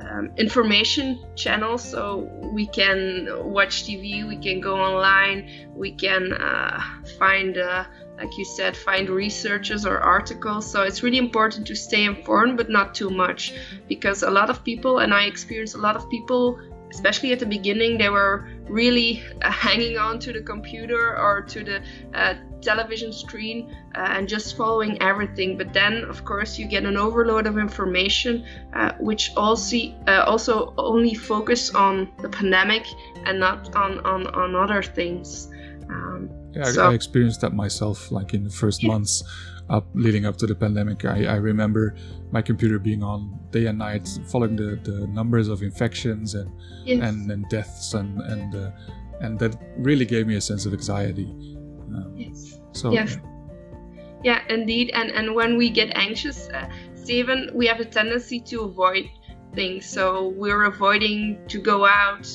um, 0.00 0.30
information 0.36 1.24
channels 1.36 1.82
so 1.82 2.28
we 2.52 2.66
can 2.66 3.28
watch 3.44 3.84
tv 3.84 4.26
we 4.26 4.36
can 4.36 4.60
go 4.60 4.76
online 4.76 5.68
we 5.74 5.92
can 5.92 6.32
uh, 6.32 6.80
find 7.18 7.58
uh, 7.58 7.84
like 8.18 8.36
you 8.36 8.44
said 8.44 8.76
find 8.76 9.08
researches 9.08 9.86
or 9.86 9.98
articles 9.98 10.70
so 10.70 10.82
it's 10.82 11.02
really 11.02 11.18
important 11.18 11.66
to 11.66 11.76
stay 11.76 12.04
informed 12.04 12.56
but 12.56 12.68
not 12.68 12.94
too 12.94 13.10
much 13.10 13.54
because 13.88 14.22
a 14.22 14.30
lot 14.30 14.50
of 14.50 14.64
people 14.64 14.98
and 14.98 15.14
i 15.14 15.24
experience 15.24 15.74
a 15.74 15.78
lot 15.78 15.96
of 15.96 16.08
people 16.10 16.58
especially 16.94 17.32
at 17.32 17.40
the 17.40 17.46
beginning, 17.46 17.98
they 17.98 18.08
were 18.08 18.48
really 18.68 19.22
uh, 19.42 19.50
hanging 19.66 19.98
on 19.98 20.18
to 20.20 20.32
the 20.32 20.40
computer 20.40 21.18
or 21.18 21.42
to 21.42 21.64
the 21.64 21.82
uh, 22.14 22.34
television 22.62 23.12
screen 23.12 23.76
uh, 23.94 24.14
and 24.14 24.28
just 24.28 24.56
following 24.56 25.00
everything. 25.02 25.58
But 25.58 25.72
then, 25.72 26.04
of 26.04 26.24
course, 26.24 26.58
you 26.58 26.66
get 26.66 26.84
an 26.84 26.96
overload 26.96 27.46
of 27.46 27.58
information, 27.58 28.46
uh, 28.72 28.92
which 29.00 29.32
also 29.36 29.76
also 30.06 30.72
only 30.78 31.14
focus 31.14 31.74
on 31.74 32.10
the 32.22 32.28
pandemic 32.28 32.86
and 33.26 33.38
not 33.38 33.74
on 33.74 34.00
on, 34.06 34.26
on 34.28 34.54
other 34.54 34.82
things. 34.82 35.48
Yeah, 36.54 36.64
so, 36.64 36.90
I 36.90 36.94
experienced 36.94 37.40
that 37.40 37.52
myself, 37.52 38.10
like 38.10 38.34
in 38.34 38.44
the 38.44 38.50
first 38.50 38.82
yeah. 38.82 38.90
months 38.90 39.22
up 39.70 39.86
leading 39.94 40.26
up 40.26 40.36
to 40.36 40.46
the 40.46 40.54
pandemic. 40.54 41.04
I, 41.04 41.24
I 41.24 41.36
remember 41.36 41.96
my 42.30 42.42
computer 42.42 42.78
being 42.78 43.02
on 43.02 43.38
day 43.50 43.66
and 43.66 43.78
night, 43.78 44.08
following 44.26 44.56
the, 44.56 44.78
the 44.82 45.06
numbers 45.08 45.48
of 45.48 45.62
infections 45.62 46.34
and 46.34 46.50
yes. 46.84 47.02
and, 47.02 47.30
and 47.30 47.48
deaths, 47.48 47.94
and 47.94 48.20
and 48.20 48.54
uh, 48.54 48.70
and 49.20 49.38
that 49.38 49.56
really 49.78 50.04
gave 50.04 50.26
me 50.26 50.36
a 50.36 50.40
sense 50.40 50.66
of 50.66 50.72
anxiety. 50.72 51.30
Um, 51.94 52.12
yes. 52.16 52.60
So. 52.72 52.92
Yes. 52.92 53.18
Yeah, 54.22 54.42
indeed. 54.48 54.90
And 54.94 55.10
and 55.10 55.34
when 55.34 55.56
we 55.56 55.70
get 55.70 55.96
anxious, 55.96 56.48
uh, 56.48 56.68
Steven, 56.94 57.50
we 57.54 57.66
have 57.66 57.80
a 57.80 57.84
tendency 57.84 58.40
to 58.40 58.62
avoid 58.62 59.08
things. 59.54 59.86
So 59.86 60.28
we're 60.36 60.64
avoiding 60.64 61.38
to 61.48 61.60
go 61.60 61.86
out, 61.86 62.26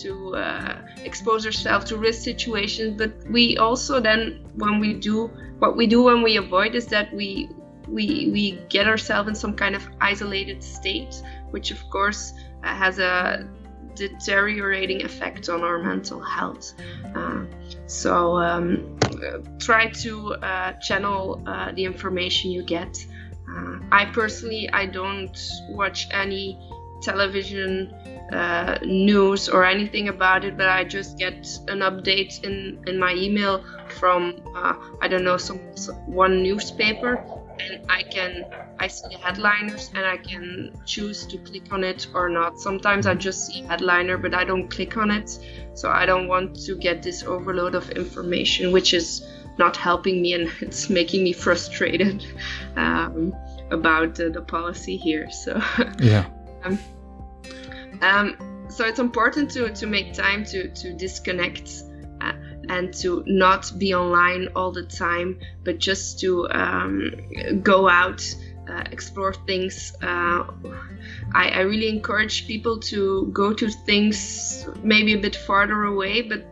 to 0.00 0.34
uh, 0.36 0.82
expose 1.04 1.46
ourselves 1.46 1.86
to 1.86 1.96
risk 1.96 2.22
situations. 2.22 2.96
But 2.96 3.12
we 3.30 3.56
also 3.56 4.00
then, 4.00 4.44
when 4.54 4.80
we 4.80 4.94
do 4.94 5.30
what 5.58 5.76
we 5.76 5.86
do 5.86 6.02
when 6.02 6.22
we 6.22 6.36
avoid 6.38 6.74
is 6.74 6.86
that 6.86 7.12
we 7.14 7.48
we 7.88 8.30
we 8.32 8.58
get 8.68 8.86
ourselves 8.88 9.28
in 9.28 9.34
some 9.34 9.54
kind 9.54 9.74
of 9.74 9.88
isolated 10.00 10.62
state, 10.62 11.22
which 11.50 11.70
of 11.70 11.78
course 11.90 12.32
uh, 12.64 12.74
has 12.74 12.98
a 12.98 13.48
deteriorating 13.94 15.04
effect 15.04 15.48
on 15.48 15.62
our 15.62 15.78
mental 15.78 16.20
health. 16.20 16.74
Uh, 17.14 17.44
so 17.86 18.38
um, 18.38 18.98
try 19.58 19.88
to 19.90 20.34
uh, 20.34 20.72
channel 20.74 21.42
uh, 21.46 21.72
the 21.72 21.84
information 21.84 22.50
you 22.50 22.62
get. 22.62 22.96
Uh, 23.48 23.78
I 23.90 24.06
personally 24.06 24.70
I 24.72 24.86
don't 24.86 25.38
watch 25.70 26.08
any 26.10 26.58
television 27.02 27.94
uh, 28.32 28.78
news 28.82 29.48
or 29.48 29.64
anything 29.64 30.08
about 30.08 30.44
it, 30.44 30.56
but 30.56 30.68
I 30.68 30.84
just 30.84 31.18
get 31.18 31.34
an 31.68 31.80
update 31.80 32.42
in, 32.44 32.82
in 32.86 32.98
my 32.98 33.14
email 33.14 33.64
from 33.88 34.36
uh, 34.56 34.74
I 35.00 35.08
don't 35.08 35.24
know 35.24 35.36
some, 35.36 35.58
one 36.06 36.42
newspaper, 36.42 37.22
and 37.60 37.84
I 37.90 38.02
can 38.02 38.46
I 38.78 38.86
see 38.88 39.08
the 39.10 39.18
headliners 39.18 39.90
and 39.94 40.06
I 40.06 40.16
can 40.16 40.72
choose 40.86 41.26
to 41.26 41.38
click 41.38 41.72
on 41.72 41.84
it 41.84 42.06
or 42.14 42.28
not. 42.28 42.58
Sometimes 42.58 43.06
I 43.06 43.14
just 43.14 43.46
see 43.46 43.62
headliner, 43.62 44.16
but 44.16 44.34
I 44.34 44.44
don't 44.44 44.68
click 44.68 44.96
on 44.96 45.10
it, 45.10 45.38
so 45.74 45.90
I 45.90 46.06
don't 46.06 46.26
want 46.26 46.58
to 46.64 46.76
get 46.76 47.02
this 47.02 47.22
overload 47.22 47.74
of 47.74 47.90
information, 47.90 48.72
which 48.72 48.94
is 48.94 49.26
not 49.58 49.76
helping 49.76 50.22
me 50.22 50.32
and 50.34 50.50
it's 50.60 50.88
making 50.88 51.22
me 51.24 51.32
frustrated 51.32 52.24
um, 52.76 53.34
about 53.70 54.18
uh, 54.20 54.30
the 54.30 54.40
policy 54.40 54.96
here. 54.96 55.30
So 55.30 55.60
yeah. 55.98 56.26
Um, 56.64 56.78
um, 58.00 58.68
so 58.68 58.86
it's 58.86 58.98
important 58.98 59.50
to, 59.52 59.70
to 59.70 59.86
make 59.86 60.14
time 60.14 60.44
to, 60.46 60.68
to 60.68 60.92
disconnect 60.94 61.82
uh, 62.20 62.32
and 62.68 62.92
to 62.94 63.22
not 63.26 63.70
be 63.78 63.94
online 63.94 64.48
all 64.56 64.72
the 64.72 64.84
time, 64.84 65.38
but 65.64 65.78
just 65.78 66.20
to 66.20 66.48
um, 66.50 67.12
go 67.62 67.88
out, 67.88 68.22
uh, 68.68 68.82
explore 68.90 69.34
things. 69.34 69.92
Uh, 70.02 70.44
I, 71.34 71.48
I, 71.48 71.60
really 71.60 71.88
encourage 71.88 72.46
people 72.46 72.78
to 72.80 73.26
go 73.32 73.52
to 73.52 73.68
things 73.68 74.66
maybe 74.82 75.14
a 75.14 75.18
bit 75.18 75.34
farther 75.34 75.84
away, 75.84 76.22
but 76.22 76.46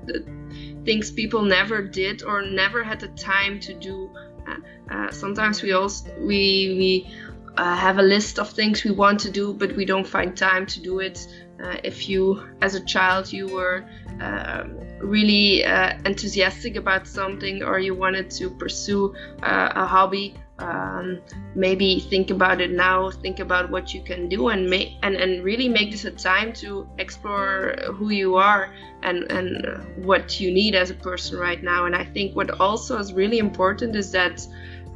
things 0.85 1.11
people 1.11 1.43
never 1.43 1.83
did 1.83 2.23
or 2.23 2.43
never 2.43 2.83
had 2.83 3.01
the 3.01 3.09
time 3.09 3.61
to 3.61 3.75
do. 3.75 4.11
Uh, 4.49 4.57
uh, 4.93 5.11
sometimes 5.11 5.63
we 5.63 5.73
also 5.73 6.11
we 6.19 6.75
we 6.79 7.15
uh, 7.57 7.77
have 7.77 7.99
a 7.99 8.03
list 8.03 8.39
of 8.39 8.51
things 8.51 8.85
we 8.85 8.91
want 8.91 9.21
to 9.21 9.31
do, 9.31 9.53
but 9.53 9.75
we 9.77 9.85
don't 9.85 10.07
find 10.07 10.37
time 10.37 10.67
to 10.67 10.81
do 10.81 11.01
it. 11.01 11.27
Uh, 11.63 11.77
if 11.85 12.09
you, 12.09 12.43
as 12.63 12.75
a 12.75 12.85
child, 12.85 13.33
you 13.33 13.47
were 13.47 13.85
uh, 14.21 14.65
really 15.01 15.65
uh, 15.65 15.99
enthusiastic 16.05 16.77
about 16.77 17.07
something 17.07 17.63
or 17.63 17.79
you 17.79 17.95
wanted 17.95 18.31
to 18.31 18.51
pursue 18.51 19.15
uh, 19.43 19.73
a 19.75 19.87
hobby 19.87 20.35
um, 20.61 21.21
maybe 21.55 22.01
think 22.01 22.31
about 22.31 22.61
it 22.61 22.71
now 22.71 23.11
think 23.11 23.41
about 23.41 23.71
what 23.71 23.95
you 23.95 24.03
can 24.03 24.29
do 24.29 24.49
and 24.49 24.69
make 24.69 24.93
and, 25.03 25.17
and 25.17 25.43
really 25.43 25.69
make 25.69 25.91
this 25.91 26.05
a 26.05 26.11
time 26.11 26.53
to 26.53 26.87
explore 26.99 27.77
who 27.95 28.11
you 28.11 28.37
are 28.37 28.73
and 29.03 29.31
and 29.33 30.05
what 30.05 30.39
you 30.39 30.51
need 30.53 30.75
as 30.75 30.91
a 30.91 30.95
person 30.95 31.39
right 31.39 31.63
now 31.63 31.87
and 31.87 31.97
i 31.97 32.05
think 32.05 32.37
what 32.37 32.61
also 32.61 32.99
is 32.99 33.13
really 33.13 33.39
important 33.39 33.97
is 33.97 34.13
that 34.13 34.47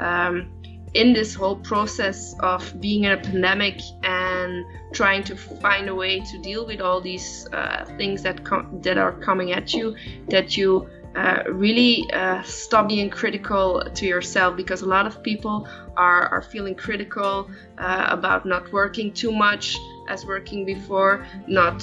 um, 0.00 0.50
in 0.94 1.12
this 1.12 1.34
whole 1.34 1.56
process 1.56 2.34
of 2.40 2.80
being 2.80 3.04
in 3.04 3.12
a 3.12 3.16
pandemic 3.16 3.80
and 4.04 4.64
trying 4.92 5.24
to 5.24 5.36
find 5.36 5.88
a 5.88 5.94
way 5.94 6.20
to 6.20 6.38
deal 6.38 6.64
with 6.66 6.80
all 6.80 7.00
these 7.00 7.48
uh, 7.52 7.84
things 7.98 8.22
that 8.22 8.44
com- 8.44 8.80
that 8.80 8.96
are 8.96 9.12
coming 9.12 9.52
at 9.52 9.74
you 9.74 9.96
that 10.28 10.56
you 10.56 10.88
uh, 11.16 11.42
really 11.48 12.04
uh, 12.12 12.42
stop 12.42 12.88
being 12.88 13.08
critical 13.08 13.82
to 13.94 14.06
yourself 14.06 14.56
because 14.56 14.82
a 14.82 14.86
lot 14.86 15.06
of 15.06 15.22
people 15.22 15.68
are, 15.96 16.26
are 16.26 16.42
feeling 16.42 16.74
critical 16.74 17.48
uh, 17.78 18.06
about 18.08 18.44
not 18.44 18.72
working 18.72 19.12
too 19.12 19.30
much 19.30 19.76
as 20.08 20.26
working 20.26 20.64
before, 20.64 21.24
not 21.46 21.82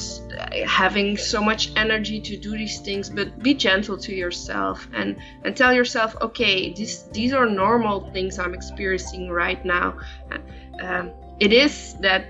having 0.66 1.18
so 1.18 1.42
much 1.42 1.72
energy 1.76 2.20
to 2.20 2.38
do 2.38 2.52
these 2.52 2.80
things, 2.80 3.10
but 3.10 3.42
be 3.42 3.54
gentle 3.54 3.98
to 3.98 4.14
yourself 4.14 4.88
and, 4.94 5.16
and 5.44 5.56
tell 5.56 5.74
yourself, 5.74 6.16
okay, 6.22 6.74
this, 6.74 7.04
these 7.14 7.34
are 7.34 7.46
normal 7.46 8.12
things 8.12 8.38
I'm 8.38 8.54
experiencing 8.54 9.30
right 9.30 9.64
now. 9.66 9.98
Uh, 10.32 10.38
um, 10.84 11.12
it 11.40 11.54
is 11.54 11.96
that 12.02 12.26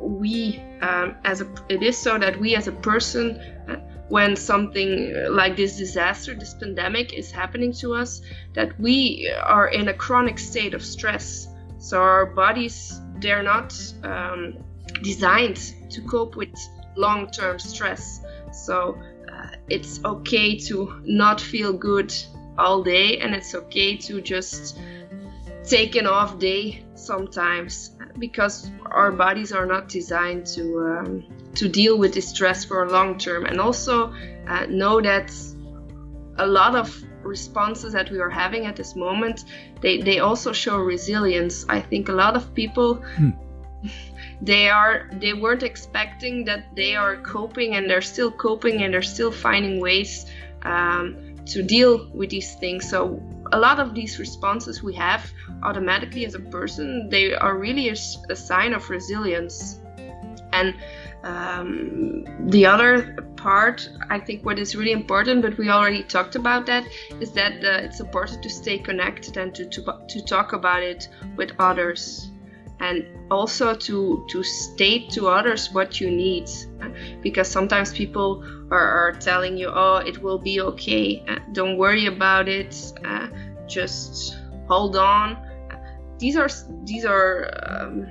we 0.00 0.62
um, 0.80 1.16
as 1.24 1.40
a 1.40 1.48
it 1.68 1.82
is 1.82 1.96
so 1.96 2.18
that 2.18 2.38
we 2.38 2.54
as 2.54 2.68
a 2.68 2.72
person 2.72 3.36
uh, 3.68 3.76
when 4.08 4.36
something 4.36 5.14
like 5.30 5.56
this 5.56 5.76
disaster, 5.76 6.34
this 6.34 6.54
pandemic 6.54 7.12
is 7.12 7.30
happening 7.30 7.72
to 7.74 7.94
us, 7.94 8.22
that 8.54 8.78
we 8.80 9.30
are 9.42 9.68
in 9.68 9.88
a 9.88 9.94
chronic 9.94 10.38
state 10.38 10.74
of 10.74 10.82
stress. 10.82 11.48
So 11.78 12.00
our 12.00 12.26
bodies, 12.26 13.00
they're 13.20 13.42
not 13.42 13.74
um, 14.02 14.58
designed 15.02 15.74
to 15.90 16.00
cope 16.02 16.36
with 16.36 16.54
long 16.96 17.30
term 17.30 17.58
stress. 17.58 18.20
So 18.52 18.98
uh, 19.32 19.48
it's 19.68 20.02
okay 20.04 20.56
to 20.60 21.00
not 21.04 21.40
feel 21.40 21.72
good 21.72 22.14
all 22.56 22.82
day, 22.82 23.18
and 23.18 23.34
it's 23.34 23.54
okay 23.54 23.96
to 23.96 24.20
just 24.20 24.78
take 25.64 25.96
an 25.96 26.06
off 26.06 26.38
day 26.38 26.84
sometimes 26.98 27.96
because 28.18 28.70
our 28.86 29.12
bodies 29.12 29.52
are 29.52 29.66
not 29.66 29.88
designed 29.88 30.46
to 30.46 30.62
um, 30.80 31.24
to 31.54 31.68
deal 31.68 31.98
with 31.98 32.14
this 32.14 32.28
stress 32.28 32.64
for 32.64 32.84
a 32.84 32.90
long 32.90 33.18
term. 33.18 33.46
And 33.46 33.60
also 33.60 34.12
uh, 34.46 34.66
know 34.68 35.00
that 35.00 35.32
a 36.38 36.46
lot 36.46 36.74
of 36.74 37.04
responses 37.22 37.92
that 37.92 38.10
we 38.10 38.20
are 38.20 38.30
having 38.30 38.66
at 38.66 38.76
this 38.76 38.94
moment 38.94 39.44
they, 39.80 40.00
they 40.00 40.20
also 40.20 40.52
show 40.52 40.78
resilience. 40.78 41.66
I 41.68 41.80
think 41.80 42.08
a 42.08 42.12
lot 42.12 42.36
of 42.36 42.54
people 42.54 42.94
hmm. 42.94 43.30
they 44.40 44.68
are 44.68 45.10
they 45.12 45.32
weren't 45.32 45.62
expecting 45.62 46.44
that 46.44 46.74
they 46.74 46.96
are 46.96 47.16
coping 47.16 47.74
and 47.74 47.88
they're 47.88 48.02
still 48.02 48.30
coping 48.30 48.82
and 48.82 48.92
they're 48.92 49.02
still 49.02 49.32
finding 49.32 49.80
ways 49.80 50.26
um, 50.62 51.36
to 51.46 51.62
deal 51.62 52.08
with 52.12 52.30
these 52.30 52.54
things. 52.56 52.88
So 52.88 53.20
a 53.52 53.58
lot 53.58 53.78
of 53.80 53.94
these 53.94 54.18
responses 54.18 54.82
we 54.82 54.94
have 54.94 55.30
automatically 55.62 56.24
as 56.26 56.34
a 56.34 56.40
person 56.40 57.08
they 57.08 57.34
are 57.34 57.56
really 57.56 57.88
a, 57.88 57.96
a 58.30 58.36
sign 58.36 58.74
of 58.74 58.88
resilience. 58.90 59.80
And 60.52 60.74
um, 61.24 62.24
the 62.48 62.64
other 62.64 63.16
part, 63.36 63.88
I 64.08 64.18
think, 64.18 64.46
what 64.46 64.58
is 64.58 64.74
really 64.74 64.92
important, 64.92 65.42
but 65.42 65.58
we 65.58 65.68
already 65.68 66.02
talked 66.02 66.36
about 66.36 66.64
that, 66.66 66.84
is 67.20 67.32
that 67.32 67.64
uh, 67.64 67.84
it's 67.84 68.00
important 68.00 68.42
to 68.44 68.48
stay 68.48 68.78
connected 68.78 69.36
and 69.36 69.54
to, 69.54 69.66
to, 69.66 70.00
to 70.08 70.24
talk 70.24 70.54
about 70.54 70.82
it 70.82 71.08
with 71.36 71.52
others. 71.58 72.30
And 72.80 73.04
also 73.30 73.74
to 73.74 74.24
to 74.30 74.42
state 74.44 75.10
to 75.10 75.26
others 75.26 75.72
what 75.72 76.00
you 76.00 76.10
need. 76.10 76.48
Because 77.22 77.48
sometimes 77.48 77.92
people 77.92 78.44
are, 78.70 79.08
are 79.08 79.12
telling 79.12 79.56
you 79.56 79.68
oh 79.68 79.96
it 79.96 80.22
will 80.22 80.38
be 80.38 80.60
okay. 80.60 81.24
Uh, 81.28 81.38
don't 81.52 81.76
worry 81.76 82.06
about 82.06 82.48
it. 82.48 82.92
Uh, 83.04 83.28
just 83.66 84.38
hold 84.66 84.96
on. 84.96 85.36
These 86.18 86.36
are 86.36 86.48
these 86.84 87.04
are 87.04 87.50
um, 87.66 88.06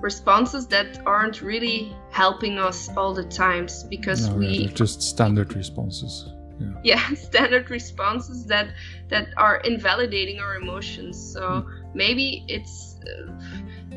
responses 0.00 0.66
that 0.68 1.00
aren't 1.06 1.42
really 1.42 1.94
helping 2.10 2.58
us 2.58 2.88
all 2.96 3.14
the 3.14 3.24
times 3.24 3.84
because 3.84 4.28
no, 4.28 4.36
we 4.36 4.46
yeah, 4.46 4.68
just 4.68 5.02
standard 5.02 5.54
responses. 5.54 6.28
Yeah. 6.58 6.74
yeah 6.84 7.14
standard 7.14 7.70
responses 7.70 8.46
that 8.46 8.68
that 9.08 9.28
are 9.36 9.58
invalidating 9.58 10.40
our 10.40 10.56
emotions. 10.56 11.32
So 11.32 11.40
mm. 11.40 11.94
maybe 11.94 12.44
it's 12.48 12.96
uh, 13.06 13.32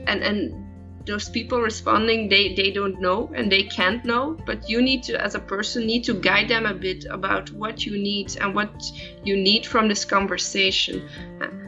and 0.08 0.24
and 0.24 0.65
those 1.06 1.30
people 1.30 1.62
responding 1.62 2.30
they 2.30 2.54
they 2.56 2.72
don't 2.72 3.00
know 3.00 3.32
and 3.36 3.52
they 3.52 3.64
can't 3.64 4.04
know 4.06 4.38
but 4.46 4.68
you 4.70 4.82
need 4.82 5.04
to 5.04 5.22
as 5.22 5.36
a 5.36 5.40
person 5.40 5.86
need 5.86 6.04
to 6.04 6.14
guide 6.14 6.48
them 6.50 6.66
a 6.66 6.74
bit 6.74 7.06
about 7.06 7.52
what 7.52 7.86
you 7.86 7.98
need 7.98 8.36
and 8.42 8.56
what 8.56 8.92
you 9.24 9.36
need 9.36 9.66
from 9.66 9.88
this 9.88 10.06
conversation. 10.06 11.08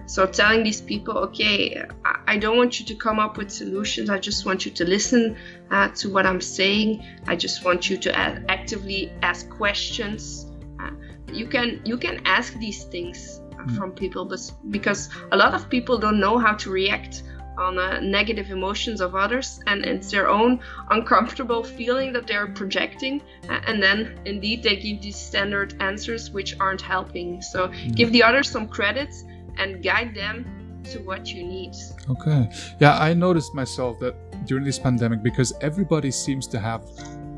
So 0.08 0.26
telling 0.26 0.64
these 0.64 0.80
people 0.80 1.18
okay 1.18 1.84
i 2.28 2.38
don't 2.38 2.58
want 2.58 2.80
you 2.80 2.86
to 2.86 2.96
come 2.96 3.20
up 3.20 3.38
with 3.38 3.52
solutions. 3.52 4.10
I 4.10 4.20
just 4.20 4.46
want 4.46 4.66
you 4.66 4.72
to 4.72 4.86
listen 4.86 5.38
uh, 5.72 5.90
to 5.96 6.10
what 6.12 6.26
i'm 6.26 6.42
saying. 6.42 7.04
I 7.28 7.36
just 7.36 7.64
want 7.64 7.90
you 7.90 7.98
to 7.98 8.16
actively 8.50 9.12
ask 9.22 9.50
questions. 9.50 10.48
Uh, 10.82 10.92
you 11.32 11.48
can 11.48 11.82
you 11.84 11.98
can 11.98 12.22
ask 12.26 12.54
these 12.54 12.84
things 12.86 13.42
mm. 13.52 13.78
from 13.78 13.92
people 13.92 14.26
but 14.26 14.40
because 14.70 15.10
a 15.32 15.38
lot 15.38 15.54
of 15.54 15.70
people 15.70 15.98
don't 15.98 16.20
know 16.20 16.38
how 16.38 16.54
to 16.54 16.70
react 16.70 17.24
on 17.58 17.78
uh, 17.78 18.00
negative 18.00 18.50
emotions 18.52 19.02
of 19.02 19.16
others 19.16 19.60
and 19.68 19.86
it's 19.86 20.12
their 20.12 20.30
own 20.30 20.60
uncomfortable 20.92 21.64
feeling 21.64 22.14
that 22.14 22.28
they're 22.28 22.48
projecting 22.48 23.22
and 23.50 23.82
then 23.82 24.20
indeed 24.26 24.64
they 24.64 24.76
give 24.76 25.02
these 25.02 25.18
standard 25.18 25.76
answers 25.82 26.32
which 26.32 26.58
aren't 26.60 26.82
helping. 26.82 27.42
So 27.42 27.68
mm. 27.68 27.96
give 27.96 28.12
the 28.12 28.24
others 28.24 28.50
some 28.50 28.68
credits 28.68 29.24
and 29.58 29.84
guide 29.84 30.14
them 30.14 30.82
to 30.92 31.00
what 31.00 31.34
you 31.34 31.44
need. 31.44 31.74
Okay. 32.10 32.50
Yeah 32.80 32.98
i 32.98 33.14
noticed 33.14 33.54
myself 33.54 34.00
that 34.00 34.16
during 34.46 34.64
this 34.64 34.80
pandemic 34.80 35.22
because 35.24 35.54
everybody 35.62 36.12
seems 36.12 36.48
to 36.48 36.60
have 36.60 36.86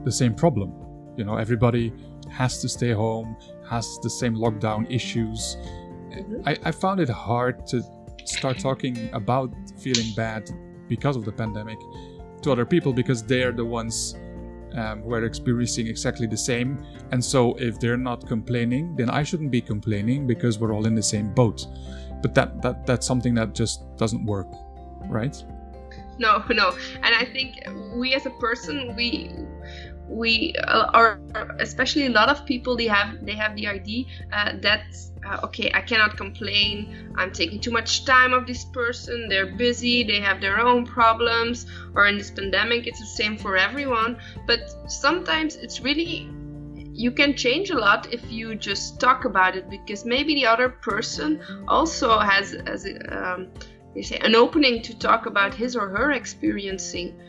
the 0.03 0.11
same 0.11 0.33
problem. 0.33 0.73
You 1.17 1.23
know 1.23 1.37
everybody 1.37 1.93
has 2.29 2.61
to 2.61 2.69
stay 2.69 2.91
home 2.91 3.35
has 3.69 3.99
the 4.01 4.09
same 4.09 4.35
lockdown 4.35 4.89
issues. 4.89 5.57
Mm-hmm. 5.59 6.41
I, 6.45 6.57
I 6.63 6.71
found 6.71 6.99
it 6.99 7.09
hard 7.09 7.67
to 7.67 7.83
start 8.29 8.59
talking 8.59 9.09
about 9.13 9.53
feeling 9.79 10.13
bad 10.15 10.49
because 10.87 11.15
of 11.15 11.25
the 11.25 11.31
pandemic 11.31 11.79
to 12.41 12.51
other 12.51 12.65
people 12.65 12.93
because 12.93 13.23
they're 13.23 13.51
the 13.51 13.65
ones 13.65 14.15
um, 14.75 15.01
who 15.01 15.13
are 15.13 15.25
experiencing 15.25 15.87
exactly 15.87 16.27
the 16.27 16.37
same. 16.37 16.83
And 17.11 17.23
so 17.23 17.55
if 17.55 17.79
they're 17.79 17.97
not 17.97 18.27
complaining, 18.27 18.95
then 18.95 19.09
I 19.09 19.23
shouldn't 19.23 19.51
be 19.51 19.61
complaining 19.61 20.27
because 20.27 20.59
we're 20.59 20.73
all 20.73 20.85
in 20.85 20.95
the 20.95 21.03
same 21.03 21.33
boat. 21.33 21.65
But 22.21 22.33
that, 22.35 22.61
that 22.61 22.85
that's 22.85 23.07
something 23.07 23.33
that 23.35 23.55
just 23.55 23.95
doesn't 23.97 24.25
work, 24.25 24.47
right? 25.07 25.35
No, 26.17 26.43
no. 26.49 26.75
And 27.01 27.15
I 27.15 27.25
think 27.25 27.65
we 27.95 28.13
as 28.13 28.25
a 28.25 28.31
person, 28.31 28.93
we 28.95 29.31
we 30.09 30.53
uh, 30.67 30.89
are 30.93 31.19
especially 31.59 32.07
a 32.07 32.09
lot 32.09 32.29
of 32.29 32.45
people 32.45 32.75
they 32.75 32.87
have 32.87 33.23
they 33.25 33.35
have 33.35 33.55
the 33.55 33.67
idea 33.67 34.05
uh, 34.33 34.53
that 34.61 34.83
uh, 35.25 35.39
okay 35.43 35.71
i 35.73 35.81
cannot 35.81 36.17
complain. 36.17 37.13
I'm 37.17 37.31
taking 37.31 37.59
too 37.59 37.71
much 37.71 38.05
time 38.05 38.33
of 38.33 38.47
this 38.47 38.63
person. 38.65 39.27
They're 39.27 39.53
busy. 39.57 40.03
They 40.03 40.21
have 40.21 40.39
their 40.39 40.59
own 40.59 40.85
problems. 40.85 41.65
Or 41.93 42.07
in 42.07 42.17
this 42.17 42.31
pandemic 42.31 42.87
it's 42.87 42.99
the 42.99 43.05
same 43.05 43.37
for 43.37 43.57
everyone. 43.57 44.17
But 44.47 44.61
sometimes 44.87 45.55
it's 45.55 45.81
really 45.81 46.29
you 46.93 47.11
can 47.11 47.35
change 47.35 47.69
a 47.69 47.77
lot 47.77 48.11
if 48.13 48.29
you 48.31 48.55
just 48.55 48.99
talk 48.99 49.25
about 49.25 49.55
it. 49.55 49.69
Because 49.69 50.05
maybe 50.05 50.33
the 50.33 50.45
other 50.45 50.69
person 50.69 51.41
also 51.67 52.19
has 52.19 52.53
as 52.53 52.87
um, 53.11 53.47
you 53.95 54.03
say 54.03 54.17
an 54.19 54.35
opening 54.35 54.81
to 54.83 54.97
talk 54.97 55.25
about 55.25 55.53
his 55.53 55.75
or 55.75 55.89
her 55.89 56.11
experiencing 56.11 57.19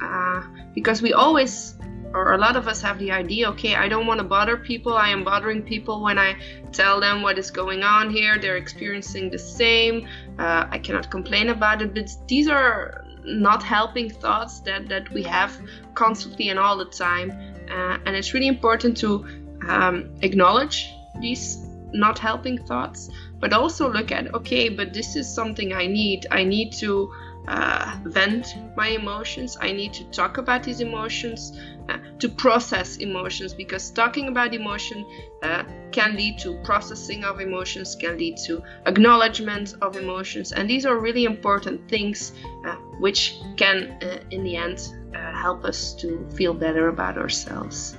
uh, 0.00 0.42
because 0.74 1.02
we 1.02 1.12
always 1.12 1.74
or 2.14 2.32
a 2.32 2.38
lot 2.38 2.56
of 2.56 2.68
us 2.68 2.80
have 2.80 2.98
the 2.98 3.10
idea 3.10 3.48
okay 3.48 3.74
i 3.74 3.88
don't 3.88 4.06
want 4.06 4.18
to 4.18 4.24
bother 4.24 4.56
people. 4.56 4.94
I 4.94 5.08
am 5.08 5.24
bothering 5.24 5.62
people 5.62 6.02
when 6.02 6.18
i 6.18 6.36
tell 6.72 7.00
them 7.00 7.22
what 7.22 7.38
is 7.38 7.50
going 7.50 7.82
on 7.82 8.10
here. 8.10 8.38
They're 8.38 8.56
experiencing 8.56 9.30
the 9.30 9.38
same. 9.38 10.06
Uh, 10.38 10.66
i 10.70 10.78
cannot 10.78 11.10
complain 11.10 11.48
about 11.50 11.82
it. 11.82 11.94
But 11.94 12.08
these 12.28 12.48
are 12.48 13.04
not 13.24 13.62
helping 13.62 14.10
thoughts 14.10 14.60
that 14.60 14.88
that 14.88 15.10
we 15.12 15.22
have 15.24 15.52
constantly 15.94 16.48
and 16.50 16.58
all 16.58 16.76
the 16.76 16.90
time. 17.06 17.30
Uh, 17.70 17.98
and 18.04 18.14
it's 18.16 18.34
really 18.34 18.48
important 18.48 18.96
to 18.98 19.24
um, 19.68 20.14
acknowledge 20.22 20.88
these 21.20 21.58
not 21.92 22.18
helping 22.18 22.58
thoughts 22.58 23.08
but 23.38 23.52
also 23.52 23.90
look 23.90 24.10
at 24.10 24.34
okay 24.34 24.68
but 24.68 24.92
this 24.92 25.16
is 25.16 25.32
something 25.32 25.72
i 25.72 25.86
need. 25.86 26.26
I 26.30 26.44
need 26.44 26.72
to 26.84 27.12
uh, 27.48 27.98
vent 28.04 28.46
my 28.76 28.88
emotions. 28.88 29.56
I 29.60 29.72
need 29.72 29.92
to 29.94 30.04
talk 30.04 30.38
about 30.38 30.62
these 30.62 30.80
emotions, 30.80 31.52
uh, 31.88 31.98
to 32.18 32.28
process 32.28 32.96
emotions, 32.96 33.54
because 33.54 33.90
talking 33.90 34.28
about 34.28 34.54
emotion 34.54 35.04
uh, 35.42 35.64
can 35.92 36.16
lead 36.16 36.38
to 36.40 36.58
processing 36.64 37.24
of 37.24 37.40
emotions, 37.40 37.94
can 37.94 38.16
lead 38.16 38.36
to 38.46 38.62
acknowledgement 38.86 39.74
of 39.82 39.96
emotions, 39.96 40.52
and 40.52 40.68
these 40.68 40.86
are 40.86 40.98
really 40.98 41.24
important 41.24 41.88
things 41.88 42.32
uh, 42.66 42.74
which 43.00 43.34
can, 43.56 43.98
uh, 44.02 44.18
in 44.30 44.42
the 44.42 44.56
end, 44.56 44.78
uh, 45.14 45.32
help 45.32 45.64
us 45.64 45.94
to 45.94 46.26
feel 46.34 46.54
better 46.54 46.88
about 46.88 47.18
ourselves. 47.18 47.96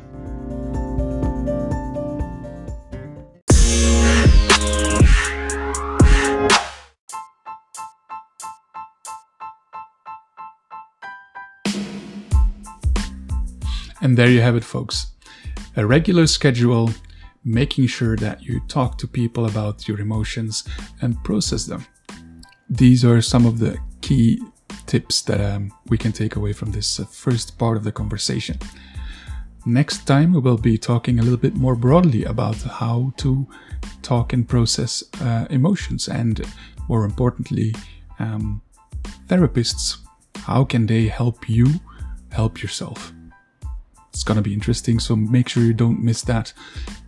And 14.06 14.16
there 14.16 14.30
you 14.30 14.42
have 14.42 14.56
it, 14.56 14.64
folks. 14.64 15.08
A 15.76 15.84
regular 15.84 16.28
schedule, 16.28 16.92
making 17.44 17.88
sure 17.88 18.16
that 18.18 18.44
you 18.44 18.60
talk 18.68 19.00
to 19.00 19.08
people 19.08 19.48
about 19.48 19.88
your 19.88 20.00
emotions 20.00 20.64
and 21.02 21.24
process 21.24 21.66
them. 21.66 21.88
These 22.70 23.04
are 23.04 23.20
some 23.20 23.48
of 23.48 23.58
the 23.58 23.80
key 24.02 24.40
tips 24.86 25.24
that 25.24 25.42
um, 25.42 25.72
we 25.88 25.98
can 25.98 26.12
take 26.12 26.36
away 26.36 26.54
from 26.54 26.72
this 26.72 27.00
uh, 27.00 27.06
first 27.06 27.58
part 27.58 27.78
of 27.78 27.84
the 27.84 27.92
conversation. 27.92 28.60
Next 29.66 30.06
time, 30.06 30.34
we 30.34 30.40
will 30.40 30.60
be 30.60 30.78
talking 30.78 31.18
a 31.18 31.24
little 31.24 31.40
bit 31.40 31.56
more 31.56 31.76
broadly 31.76 32.26
about 32.26 32.58
how 32.58 33.12
to 33.18 33.48
talk 34.04 34.34
and 34.34 34.48
process 34.48 35.04
uh, 35.20 35.48
emotions, 35.50 36.08
and 36.08 36.46
more 36.88 37.06
importantly, 37.06 37.74
um, 38.20 38.62
therapists. 39.26 39.98
How 40.36 40.64
can 40.64 40.86
they 40.86 41.08
help 41.08 41.50
you 41.50 41.66
help 42.30 42.62
yourself? 42.62 43.15
It's 44.16 44.24
gonna 44.24 44.42
be 44.42 44.54
interesting, 44.54 44.98
so 44.98 45.14
make 45.14 45.50
sure 45.50 45.62
you 45.64 45.74
don't 45.74 46.02
miss 46.02 46.22
that. 46.22 46.54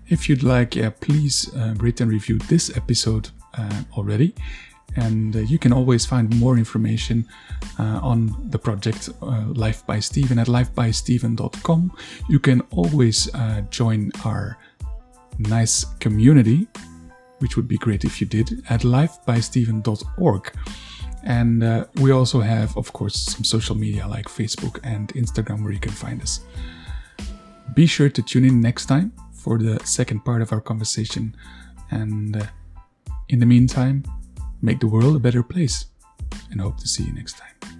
If 0.09 0.27
you'd 0.27 0.43
like, 0.43 0.75
yeah, 0.75 0.89
please 0.89 1.49
uh, 1.55 1.73
rate 1.77 2.01
and 2.01 2.11
review 2.11 2.37
this 2.49 2.75
episode 2.75 3.29
uh, 3.57 3.83
already. 3.95 4.35
And 4.97 5.33
uh, 5.33 5.39
you 5.39 5.57
can 5.57 5.71
always 5.71 6.05
find 6.05 6.37
more 6.37 6.57
information 6.57 7.25
uh, 7.79 8.01
on 8.03 8.35
the 8.49 8.59
project 8.59 9.07
uh, 9.21 9.45
Life 9.53 9.85
by 9.85 10.01
Steven 10.01 10.37
at 10.37 10.47
lifebysteven.com. 10.47 11.93
You 12.27 12.39
can 12.39 12.59
always 12.71 13.33
uh, 13.33 13.61
join 13.69 14.11
our 14.25 14.57
nice 15.39 15.85
community, 16.01 16.67
which 17.39 17.55
would 17.55 17.69
be 17.69 17.77
great 17.77 18.03
if 18.03 18.19
you 18.19 18.27
did, 18.27 18.65
at 18.69 18.81
lifebysteven.org. 18.81 20.51
And 21.23 21.63
uh, 21.63 21.85
we 22.01 22.11
also 22.11 22.41
have, 22.41 22.75
of 22.75 22.91
course, 22.91 23.15
some 23.15 23.45
social 23.45 23.77
media 23.77 24.05
like 24.05 24.25
Facebook 24.25 24.81
and 24.83 25.07
Instagram 25.13 25.63
where 25.63 25.71
you 25.71 25.79
can 25.79 25.93
find 25.93 26.21
us. 26.21 26.41
Be 27.73 27.85
sure 27.85 28.09
to 28.09 28.21
tune 28.21 28.45
in 28.45 28.61
next 28.61 28.87
time 28.87 29.13
for 29.33 29.57
the 29.57 29.79
second 29.85 30.25
part 30.25 30.41
of 30.41 30.51
our 30.51 30.61
conversation. 30.61 31.35
And 31.91 32.37
uh, 32.37 32.45
in 33.29 33.39
the 33.39 33.45
meantime, 33.45 34.03
make 34.61 34.79
the 34.79 34.87
world 34.87 35.15
a 35.15 35.19
better 35.19 35.43
place. 35.43 35.85
And 36.51 36.59
hope 36.61 36.77
to 36.79 36.87
see 36.87 37.03
you 37.03 37.13
next 37.13 37.37
time. 37.37 37.76